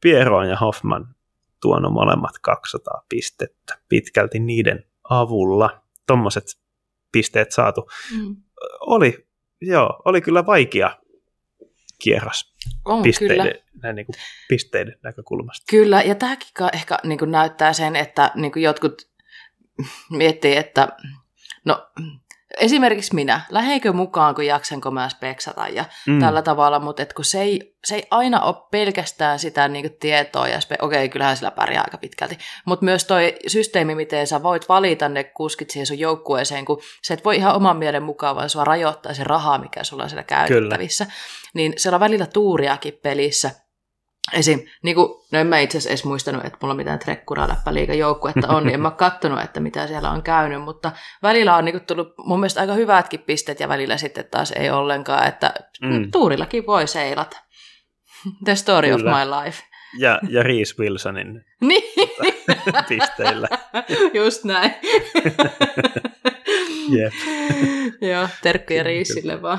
[0.00, 1.14] Pierron ja Hoffman
[1.60, 5.81] tuonut molemmat 200 pistettä pitkälti niiden avulla.
[6.06, 6.44] Tuommoiset
[7.12, 7.90] pisteet saatu.
[8.16, 8.36] Mm.
[8.80, 9.26] Oli,
[9.60, 10.96] joo, oli kyllä vaikea
[12.02, 13.64] kierros On pisteiden, kyllä.
[13.82, 14.16] näin niin kuin
[14.48, 15.64] pisteiden näkökulmasta.
[15.70, 19.08] Kyllä, ja tämäkin ehkä niin kuin näyttää sen, että niin kuin jotkut
[20.10, 20.88] miettii, että
[21.64, 21.90] no
[22.60, 26.20] esimerkiksi minä, lähenkö mukaan, kun jaksanko mä speksata ja mm.
[26.20, 29.96] tällä tavalla, mutta et kun se ei, se ei aina ole pelkästään sitä niin kuin
[30.00, 34.42] tietoa, ja spe- okei, kyllähän sillä pärjää aika pitkälti, mutta myös toi systeemi, miten sä
[34.42, 38.36] voit valita ne kuskit siihen sun joukkueeseen, kun sä et voi ihan oman mielen mukaan,
[38.36, 41.16] vaan sua rajoittaa se raha, mikä sulla on siellä käytettävissä, Kyllä.
[41.54, 43.50] niin siellä on välillä tuuriakin pelissä,
[44.32, 44.60] Esim.
[44.82, 48.48] Niin kuin, no en mä itse asiassa edes muistanut, että mulla mitään trekkuraa läppäliiga joukkuetta
[48.48, 50.92] on, niin en mä kattonut, että mitä siellä on käynyt, mutta
[51.22, 54.70] välillä on niin kuin, tullut mun mielestä aika hyvätkin pisteet ja välillä sitten taas ei
[54.70, 56.10] ollenkaan, että mm.
[56.10, 57.36] tuurillakin voi seilata.
[58.44, 59.10] The story Kyllä.
[59.10, 59.62] of my life.
[59.98, 62.10] Ja, ja Reese Wilsonin niin.
[62.88, 63.48] pisteillä.
[64.14, 64.74] Just näin.
[66.88, 67.12] Jep.
[68.00, 69.58] Joo, terkkuja Riisille vaan.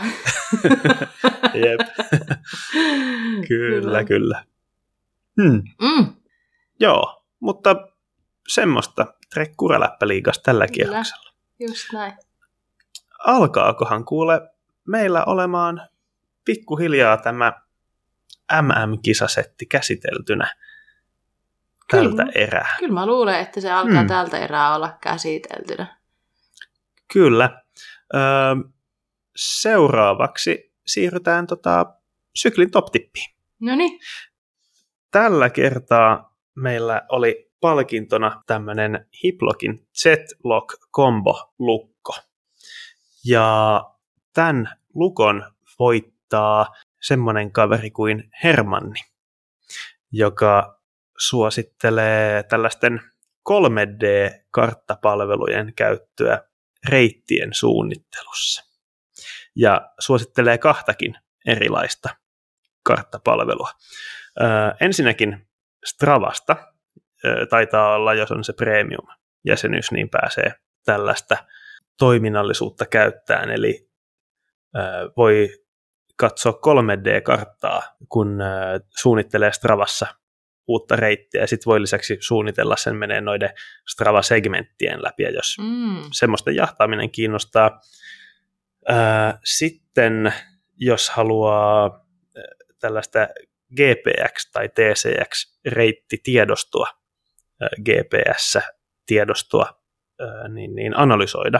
[1.53, 1.79] Jep.
[3.47, 4.43] kyllä, kyllä.
[5.41, 5.63] Hmm.
[5.81, 6.13] Mm.
[6.79, 7.75] Joo, mutta
[8.47, 10.73] semmoista Trekkuraläppäliigasta tällä Kyllä.
[10.73, 11.33] kierroksella.
[11.59, 12.13] Just näin.
[13.27, 14.41] Alkaakohan kuule
[14.87, 15.89] meillä olemaan
[16.45, 17.53] pikkuhiljaa tämä
[18.61, 20.55] MM-kisasetti käsiteltynä
[21.91, 22.31] tältä Kyllä.
[22.35, 22.75] erää?
[22.79, 24.07] Kyllä mä luulen, että se alkaa Mm.
[24.07, 25.97] tältä erää olla käsiteltynä.
[27.13, 27.61] Kyllä.
[28.15, 28.21] Öö,
[29.35, 31.85] seuraavaksi siirrytään tota,
[32.35, 33.33] syklin top-tippiin.
[33.59, 33.99] No niin.
[35.13, 42.13] Tällä kertaa meillä oli palkintona tämmöinen Hiplokin Z-Lock Combo-lukko.
[43.25, 43.81] Ja
[44.33, 48.99] tämän lukon voittaa semmoinen kaveri kuin Hermanni,
[50.11, 50.79] joka
[51.17, 53.01] suosittelee tällaisten
[53.49, 56.43] 3D-karttapalvelujen käyttöä
[56.89, 58.63] reittien suunnittelussa.
[59.55, 61.15] Ja suosittelee kahtakin
[61.47, 62.22] erilaista
[62.83, 63.69] karttapalvelua.
[64.41, 64.47] Öö,
[64.81, 65.47] ensinnäkin
[65.85, 66.55] Stravasta
[67.25, 70.53] öö, taitaa olla, jos on se premium-jäsenyys, niin pääsee
[70.85, 71.37] tällaista
[71.99, 73.89] toiminnallisuutta käyttämään, eli
[74.77, 74.83] öö,
[75.17, 75.49] voi
[76.15, 80.07] katsoa 3D-karttaa, kun öö, suunnittelee Stravassa
[80.67, 83.49] uutta reittiä, ja sitten voi lisäksi suunnitella sen menee noiden
[83.89, 86.01] Strava-segmenttien läpi, ja jos Mm.
[86.11, 87.79] semmoista jahtaaminen kiinnostaa.
[89.43, 90.33] Sitten
[90.77, 92.05] jos haluaa
[92.83, 93.19] tällaista
[93.73, 96.87] GPX- tai TCX-reittitiedostoa,
[97.79, 99.65] GPS-tiedostoa,
[100.49, 101.59] niin, niin analysoida,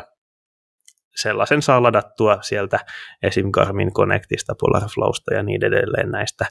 [1.16, 2.80] sellaisen saa ladattua sieltä
[3.24, 3.52] esim.
[3.52, 6.46] Garmin Connectista, Polarflowsta ja niin edelleen näistä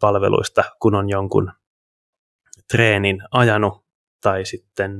[0.00, 1.52] palveluista, kun on jonkun
[2.70, 3.86] treenin ajanut
[4.22, 4.98] tai sitten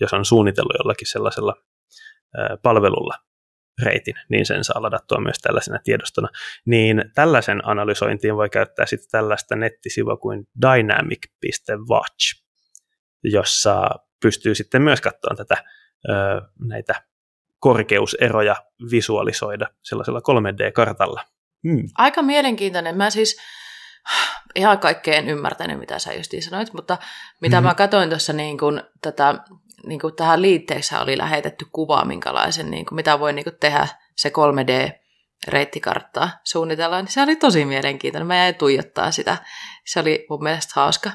[0.00, 1.54] jos on suunnitellut jollakin sellaisella
[2.62, 3.14] palvelulla
[3.82, 6.28] reitin, niin sen saa ladattua myös tällaisena tiedostona.
[6.64, 12.42] Niin tällaisen analysointiin voi käyttää sitten tällaista nettisivua kuin dynamic.watch,
[13.24, 13.90] jossa
[14.22, 15.64] pystyy sitten myös katsomaan tätä,
[16.68, 16.94] näitä
[17.58, 18.56] korkeuseroja
[18.90, 21.24] visualisoida sellaisella 3D-kartalla.
[21.68, 21.88] Hmm.
[21.94, 22.96] Aika mielenkiintoinen.
[22.96, 23.40] Mä siis
[24.54, 26.98] ihan kaikkea en ymmärtänyt, mitä sä justiin sanoit, mutta
[27.40, 27.68] mitä mm-hmm.
[27.68, 29.34] mä katsoin tuossa niin kun, tätä,
[29.86, 33.88] niin kun tähän liitteessä oli lähetetty kuva, minkälaisen, niin kun, mitä voi niin kun, tehdä
[34.16, 38.26] se 3D-reittikarttaa suunnitellaan, niin se oli tosi mielenkiintoinen.
[38.26, 39.36] Mä jäin tuijottaa sitä.
[39.84, 41.10] Se oli mun mielestä hauska.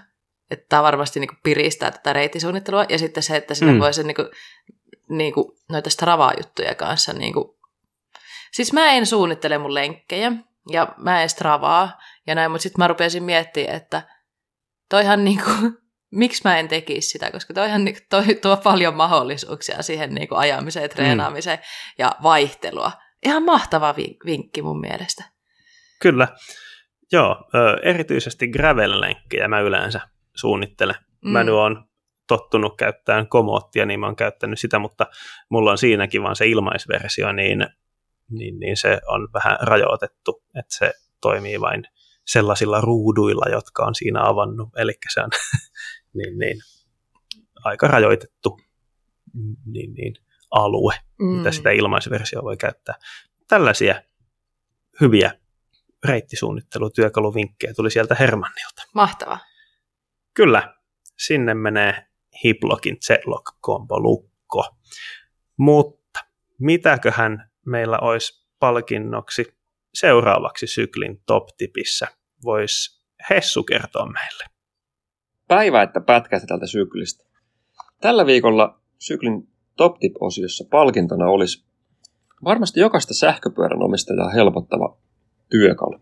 [0.51, 2.85] Että tämä varmasti niin kun, piristää tätä reittisuunnittelua.
[2.89, 3.79] Ja sitten se, että sinne Mm.
[3.79, 4.29] voi sen niin kun,
[5.09, 7.13] niin kuin, noita Strava-juttuja kanssa.
[7.13, 7.45] Niin kuin.
[8.51, 10.31] Siis mä en suunnittele mun lenkkejä
[10.71, 14.01] ja mä en Stravaa ja näin, mutta sitten mä rupesin miettimään, että
[14.89, 15.77] toihan niin kuin,
[16.13, 20.39] miksi mä en tekisi sitä, koska toihan niin, toi tuo paljon mahdollisuuksia siihen niin kuin
[20.39, 21.63] ajamiseen, treenaamiseen mm.
[21.99, 22.91] ja vaihtelua.
[23.25, 25.23] Ihan mahtava vi- vinkki mun mielestä.
[26.01, 26.27] Kyllä.
[27.11, 27.49] Joo,
[27.83, 29.99] erityisesti gravel-lenkkejä mä yleensä
[30.35, 30.95] suunnittelen.
[31.25, 31.31] Mm.
[31.31, 31.85] Mä nyt oon
[32.27, 35.05] tottunut käyttämään komoottia, niin mä oon käyttänyt sitä, mutta
[35.49, 37.67] mulla on siinäkin vaan se ilmaisversio, niin,
[38.29, 41.83] niin, niin se on vähän rajoitettu, että se toimii vain
[42.25, 45.29] sellaisilla ruuduilla, jotka on siinä avannut, eli se on
[46.13, 46.57] niin, niin,
[47.63, 48.59] aika rajoitettu
[49.65, 50.13] niin, niin,
[50.51, 51.25] alue, mm.
[51.25, 52.95] mitä sitä ilmaisversio voi käyttää.
[53.47, 54.01] Tällaisia
[55.01, 55.31] hyviä
[56.05, 58.83] reittisuunnittelutyökaluvinkkejä tuli sieltä Hermannilta.
[58.93, 59.39] Mahtava.
[60.33, 60.75] Kyllä,
[61.17, 62.07] sinne menee
[62.43, 64.75] Hiplokin Z-Lock Combo lukko.
[65.57, 66.19] Mutta
[66.59, 69.57] mitäköhän meillä olisi palkinnoksi
[69.93, 72.07] seuraavaksi syklin top-tipissä?
[72.43, 74.52] Voisi Hessu kertoa meille.
[75.53, 77.25] Päivä, että pätkästä tältä syklistä.
[78.01, 79.47] Tällä viikolla syklin
[79.77, 81.63] top tip-osiossa palkintona olisi
[82.43, 84.97] varmasti jokaista sähköpyörän omistajaa helpottava
[85.49, 85.99] työkalu.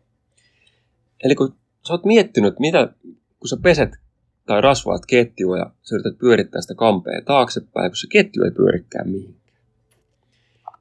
[1.24, 1.56] Eli kun
[1.88, 2.94] sä oot miettinyt, mitä,
[3.40, 3.90] kun sä peset
[4.46, 9.10] tai rasvaat ketjua ja sä yrität pyörittää sitä kampea taaksepäin, kun se ketju ei pyörikään
[9.10, 9.60] mihinkään.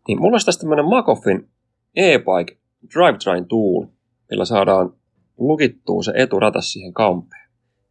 [0.09, 1.49] Niin mulla olisi tästä tämmöinen Makoffin
[1.97, 2.59] e-bike
[2.95, 3.87] drivetrain tool,
[4.31, 4.93] millä saadaan
[5.39, 7.40] lukittua se eturatas siihen kampeen.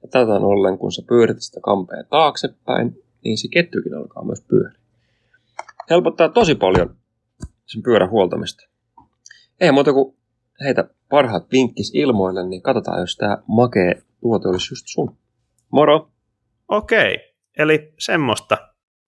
[0.02, 4.80] Ja tätä ollen, kun sä pyörität sitä kampea taaksepäin, niin se ketjukin alkaa myös pyöriä.
[5.90, 6.96] Helpottaa tosi paljon
[7.66, 8.64] sen pyörän huoltamista.
[9.60, 10.18] Ei muuta kuin
[10.64, 15.18] heitä parhaat vinkkis ilmoille, niin katsotaan, jos tämä makee tuote olisi just sun.
[15.72, 16.12] Moro!
[16.68, 18.58] Okei, eli semmoista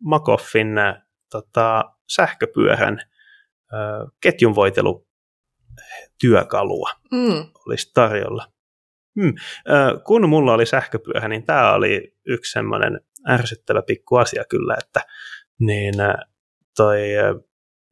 [0.03, 5.07] Makoffin äh, tota, sähköpyörän äh, ketjunvoitelu
[6.21, 7.51] työkalua mm.
[7.67, 8.50] olisi tarjolla.
[9.21, 9.33] Hmm.
[10.05, 12.99] Kun mulla oli sähköpyörä, niin tämä oli yksi semmoinen
[13.29, 15.01] ärsyttävä pikku asia kyllä, että
[15.59, 15.93] niin
[16.77, 16.99] toi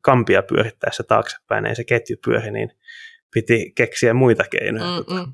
[0.01, 2.72] kampia pyörittäessä taaksepäin ei se ketju pyöri, niin
[3.34, 4.99] piti keksiä muita keinoja.
[4.99, 5.28] Mm, tota,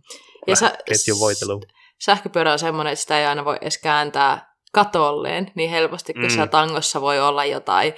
[0.48, 1.62] ja sä, ketjuvoiteluun
[2.02, 6.30] sähköpyörä on semmoinen, että sitä ei aina voi edes kääntää katolleen niin helposti, kun mm.
[6.30, 7.94] siellä tangossa voi olla jotain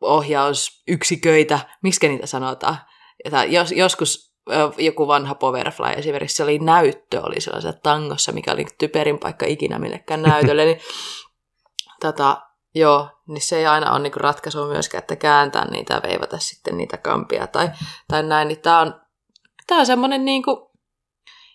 [0.00, 2.76] ohjausyksiköitä, miskä niitä sanotaan.
[3.24, 4.35] Jota, jos, joskus
[4.78, 9.78] joku vanha Powerfly esimerkiksi, se oli näyttö, oli sellaisella tangossa, mikä oli typerin paikka ikinä
[9.78, 10.80] millekään näytölle, niin
[12.02, 12.42] tota,
[12.74, 16.76] joo, niin se ei aina ole niinku ratkaisu myöskään, että kääntää niitä ja veivata sitten
[16.76, 17.68] niitä kampia tai,
[18.08, 19.00] tai näin, niin tämä on,
[19.66, 20.70] tää on semmoinen niinku,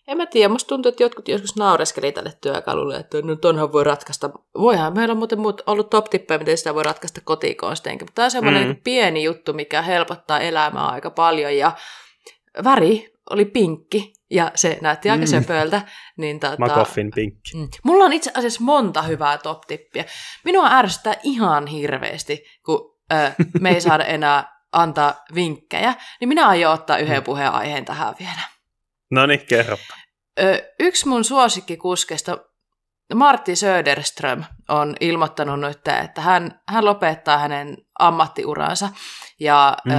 [0.08, 3.84] en mä tiedä, musta tuntuu, että jotkut joskus naureskeli tälle työkalulle, että no tonhan voi
[3.84, 4.30] ratkaista.
[4.58, 8.32] Voihan meillä on muuten ollut top tippejä, miten sitä voi ratkaista kotikonsteinkin, mutta tämä on
[8.32, 8.76] semmoinen mm.
[8.84, 11.72] pieni juttu, mikä helpottaa elämää aika paljon ja
[12.64, 15.28] väri oli pinkki ja se näytti aika mm.
[15.28, 15.82] söpöltä.
[16.18, 17.58] Niin tota, Makoffin pinkki.
[17.58, 17.68] Mm.
[17.84, 20.06] Mulla on itse asiassa monta hyvää top-tippiä.
[20.46, 26.74] Minua ärsyttää ihan hirveästi, kun ö, me ei saada enää antaa vinkkejä, niin minä aion
[26.74, 27.24] ottaa yhden mm.
[27.24, 28.42] puheenaiheen tähän vielä.
[29.12, 29.94] No niin, kerropa.
[30.80, 32.38] Yksi mun suosikkikuskesta,
[33.16, 38.90] Martti Söderström, on ilmoittanut nyt, että hän, hän lopettaa hänen ammattiuransa.
[39.40, 39.92] Ja mm.
[39.92, 39.96] ö,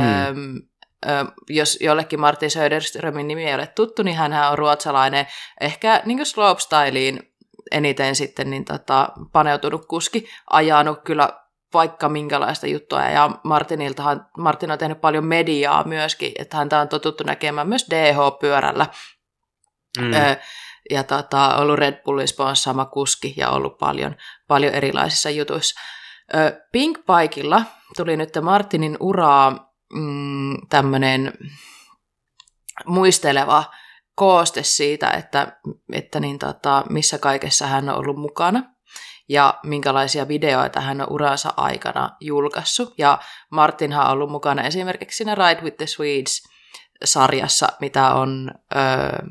[1.48, 5.26] jos jollekin Martti Söderströmin nimi ei ole tuttu, niin hän on ruotsalainen,
[5.60, 7.32] ehkä niin slopestyliin
[7.70, 11.28] eniten sitten niin tota, paneutunut kuski, ajanut kyllä
[11.74, 13.02] vaikka minkälaista juttua.
[13.02, 18.86] Ja Martiniltahan, Martin on tehnyt paljon mediaa myöskin, että häntä on totuttu näkemään myös DH-pyörällä.
[19.98, 20.10] Mm.
[20.90, 24.16] Ja tota, ollut Red Bullin sponssaama kuski ja ollut paljon,
[24.48, 25.80] paljon erilaisissa jutuissa.
[26.34, 27.62] Ö, Pink Bikeilla
[27.96, 31.32] tuli nyt Martinin uraa mm, tämmöinen
[32.86, 33.64] muisteleva
[34.14, 35.56] kooste siitä, että,
[35.92, 38.62] että niin tota, missä kaikessa hän on ollut mukana
[39.28, 42.94] ja minkälaisia videoita hän on uransa aikana julkaissut.
[42.98, 43.18] Ja
[43.50, 49.26] Martinhan on ollut mukana esimerkiksi siinä Ride with the Swedes-sarjassa, mitä on öö,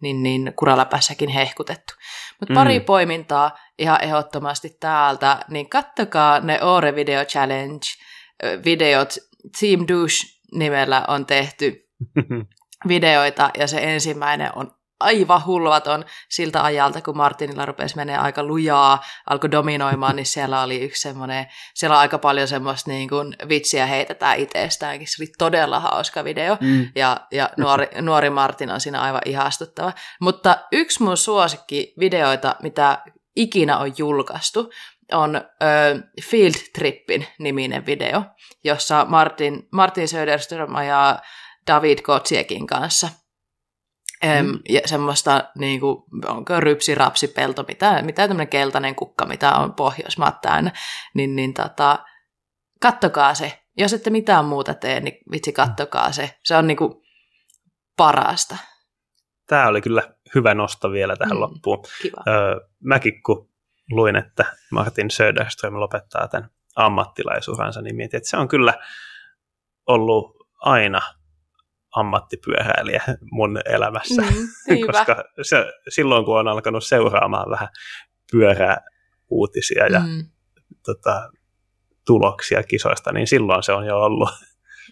[0.00, 1.94] niin, niin kuraläpässäkin hehkutettu.
[2.40, 2.84] Mutta pari mm.
[2.84, 7.86] poimintaa ihan ehdottomasti täältä, niin kattokaa ne Ore Video Challenge
[8.64, 9.14] videot.
[9.60, 10.16] Team Douche
[10.52, 11.88] nimellä on tehty
[12.88, 19.02] videoita ja se ensimmäinen on aivan hulvaton siltä ajalta, kun Martinilla rupesi menee aika lujaa,
[19.26, 23.86] alkoi dominoimaan, niin siellä oli yksi semmoinen, siellä on aika paljon semmoista niin kuin vitsiä
[23.86, 25.08] heitetään itsestäänkin.
[25.08, 26.88] Se oli todella hauska video mm.
[26.94, 29.92] ja, ja nuori, nuori Martin on siinä aivan ihastuttava.
[30.20, 32.98] Mutta yksi mun suosikki videoita, mitä
[33.36, 34.70] ikinä on julkaistu,
[35.12, 35.40] on ö,
[36.22, 38.22] Field Trippin niminen video,
[38.64, 41.20] jossa Martin, Martin Söderström ajaa
[41.66, 43.08] David Kotsiekin kanssa–
[44.24, 44.58] Mm.
[44.68, 49.74] Ja semmoista, niin kuin, onko rypsi, rapsi, pelto, mitä, mitä tämmöinen keltainen kukka, mitä on
[49.74, 50.72] Pohjoismaat täynnä,
[51.14, 51.98] niin, niin tota,
[52.80, 53.60] kattokaa se.
[53.78, 56.38] Jos ette mitään muuta tee, niin vitsi kattokaa se.
[56.44, 56.94] Se on niin kuin
[57.96, 58.56] parasta.
[59.46, 60.02] Tämä oli kyllä
[60.34, 61.84] hyvä nosto vielä tähän mm, loppuun.
[62.02, 62.22] Kiva.
[62.28, 63.49] Öö, mäkin kun
[63.90, 68.74] luin, että Martin Söderström lopettaa tämän ammattilaisuransa, niin mietin, että se on kyllä
[69.86, 71.00] ollut aina
[71.96, 74.22] ammattipyöräilijä mun elämässä,
[74.70, 77.68] Mm, koska se, silloin kun on alkanut seuraamaan vähän
[78.32, 78.80] pyörää
[79.30, 80.26] uutisia ja Mm,
[80.84, 81.30] tota,
[82.06, 84.30] tuloksia kisoista, niin silloin se on jo ollut,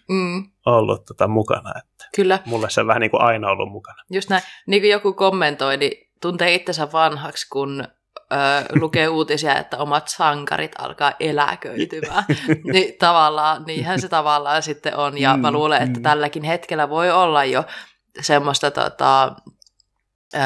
[0.09, 1.73] mm, ollut tota, mukana.
[1.79, 4.03] Että kyllä, mulle se on vähän niin kuin aina ollut mukana.
[4.11, 4.43] just näin.
[4.67, 7.85] Niin kuin joku kommentoi, niin tuntee itsensä vanhaksi, kun
[8.33, 8.37] ö,
[8.81, 12.25] lukee uutisia, että omat sankarit alkaa eläköitymään.
[12.73, 15.19] niin tavallaan, niinhän se tavallaan sitten on.
[15.19, 16.03] Ja mä Mm, luulen, että mm.
[16.03, 17.65] tälläkin hetkellä voi olla jo
[18.21, 19.33] semmoista tota,
[20.35, 20.39] ö,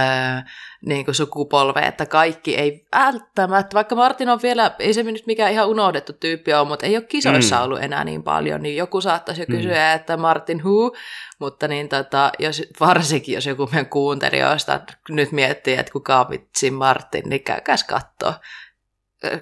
[0.86, 5.52] niin kuin sukupolvea, että kaikki ei välttämättä, vaikka Martin on vielä, ei se nyt mikään
[5.52, 7.62] ihan unohdettu tyyppi ole, mutta ei ole kisoissa Mm.
[7.62, 9.56] ollut enää niin paljon, niin joku saattaisi jo Mm.
[9.56, 10.92] kysyä, että Martin who,
[11.38, 16.70] mutta niin tota, jos, varsinkin jos joku meidän kuuntelijoista nyt miettii, että kuka on vitsi
[16.70, 18.32] Martin, niin käykääs kattoo.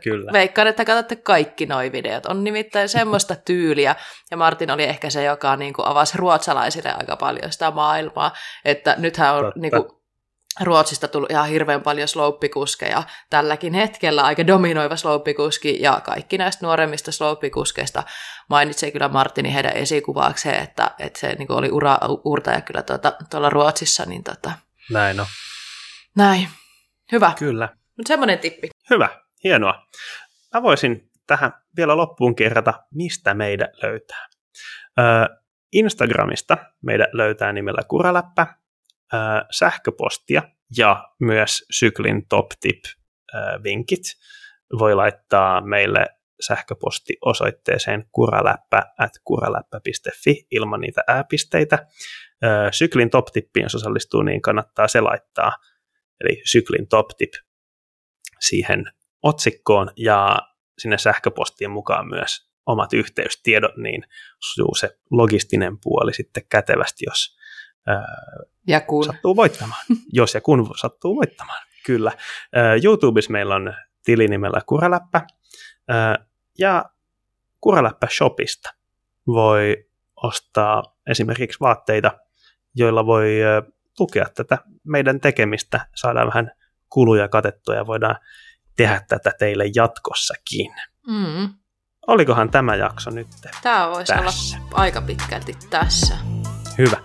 [0.02, 0.32] Kyllä.
[0.32, 2.26] Veikkaan, että katsotte kaikki noi videot.
[2.26, 3.96] On nimittäin semmoista tyyliä,
[4.30, 8.32] ja Martin oli ehkä se, joka niin kuin avasi ruotsalaisille aika paljon sitä maailmaa,
[8.64, 9.60] että nythän on Totta.
[9.60, 9.99] niin kuin,
[10.60, 13.02] Ruotsista tullut ihan hirveän paljon slouppikuskeja.
[13.30, 18.02] Tälläkin hetkellä aika dominoiva slouppikuski ja kaikki näistä nuoremmista slouppikuskeista
[18.48, 23.50] mainitsee kyllä Martini heidän esikuvaakseen, että, että se niin oli ura, uurtaja kyllä tuota, tuolla
[23.50, 24.04] Ruotsissa.
[24.06, 24.52] Niin tota,
[24.90, 25.26] Näin on.
[26.16, 26.48] näin.
[27.12, 27.32] Hyvä.
[27.38, 27.68] Kyllä.
[27.96, 28.68] Mutta semmoinen tippi.
[28.90, 29.08] Hyvä.
[29.44, 29.86] Hienoa.
[30.54, 34.28] Mä voisin tähän vielä loppuun kerrata, mistä meidät löytää.
[34.98, 35.02] Ö,
[35.72, 38.46] Instagramista meidät löytää nimellä Kuraläppä,
[39.50, 40.42] sähköpostia
[40.76, 42.84] ja myös syklin top tip
[43.34, 44.02] ö, vinkit.
[44.78, 46.06] Voi laittaa meille
[46.40, 51.86] sähköpostiosoitteeseen kuraläppä at kuraläppä.fi ilman niitä ääpisteitä.
[52.72, 55.52] Syklin top tippiin, jos osallistuu, niin kannattaa se laittaa.
[56.20, 57.32] Eli syklin top tip
[58.40, 58.84] siihen
[59.22, 60.38] otsikkoon ja
[60.78, 64.02] sinne sähköpostien mukaan myös omat yhteystiedot, niin
[64.38, 67.39] sujuu se logistinen puoli sitten kätevästi, jos
[67.86, 68.16] ää,
[68.66, 69.04] Ja kun.
[69.04, 69.82] sattuu voittamaan.
[70.12, 72.12] jos ja kun sattuu voittamaan, kyllä.
[72.54, 73.74] Ää, YouTubessa meillä on
[74.04, 75.26] tili nimellä Kuraläppä,
[75.88, 76.24] ää,
[76.58, 76.84] ja
[77.60, 78.70] Kuraläppä Shopista
[79.26, 79.86] voi
[80.16, 82.18] ostaa esimerkiksi vaatteita,
[82.74, 83.62] joilla voi ää,
[83.96, 86.50] tukea tätä meidän tekemistä, saadaan vähän
[86.88, 88.16] kuluja katettua ja voidaan
[88.76, 90.72] tehdä tätä teille jatkossakin.
[91.06, 91.54] Mm.
[92.06, 93.26] Olikohan tämä jakso nyt
[93.62, 94.58] Tämä voisi tässä?
[94.58, 96.16] olla aika pitkälti tässä.
[96.78, 96.96] Hyvä.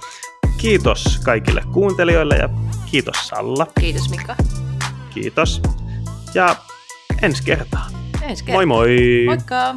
[0.57, 2.49] Kiitos kaikille kuuntelijoille ja
[2.91, 3.67] kiitos Salla.
[3.79, 4.35] Kiitos Mika.
[5.13, 5.61] Kiitos.
[6.33, 6.55] Ja
[7.21, 7.91] ensi kertaan.
[8.21, 8.55] Ensi kertaa.
[8.55, 9.23] Moi moi!
[9.25, 9.75] Moikka!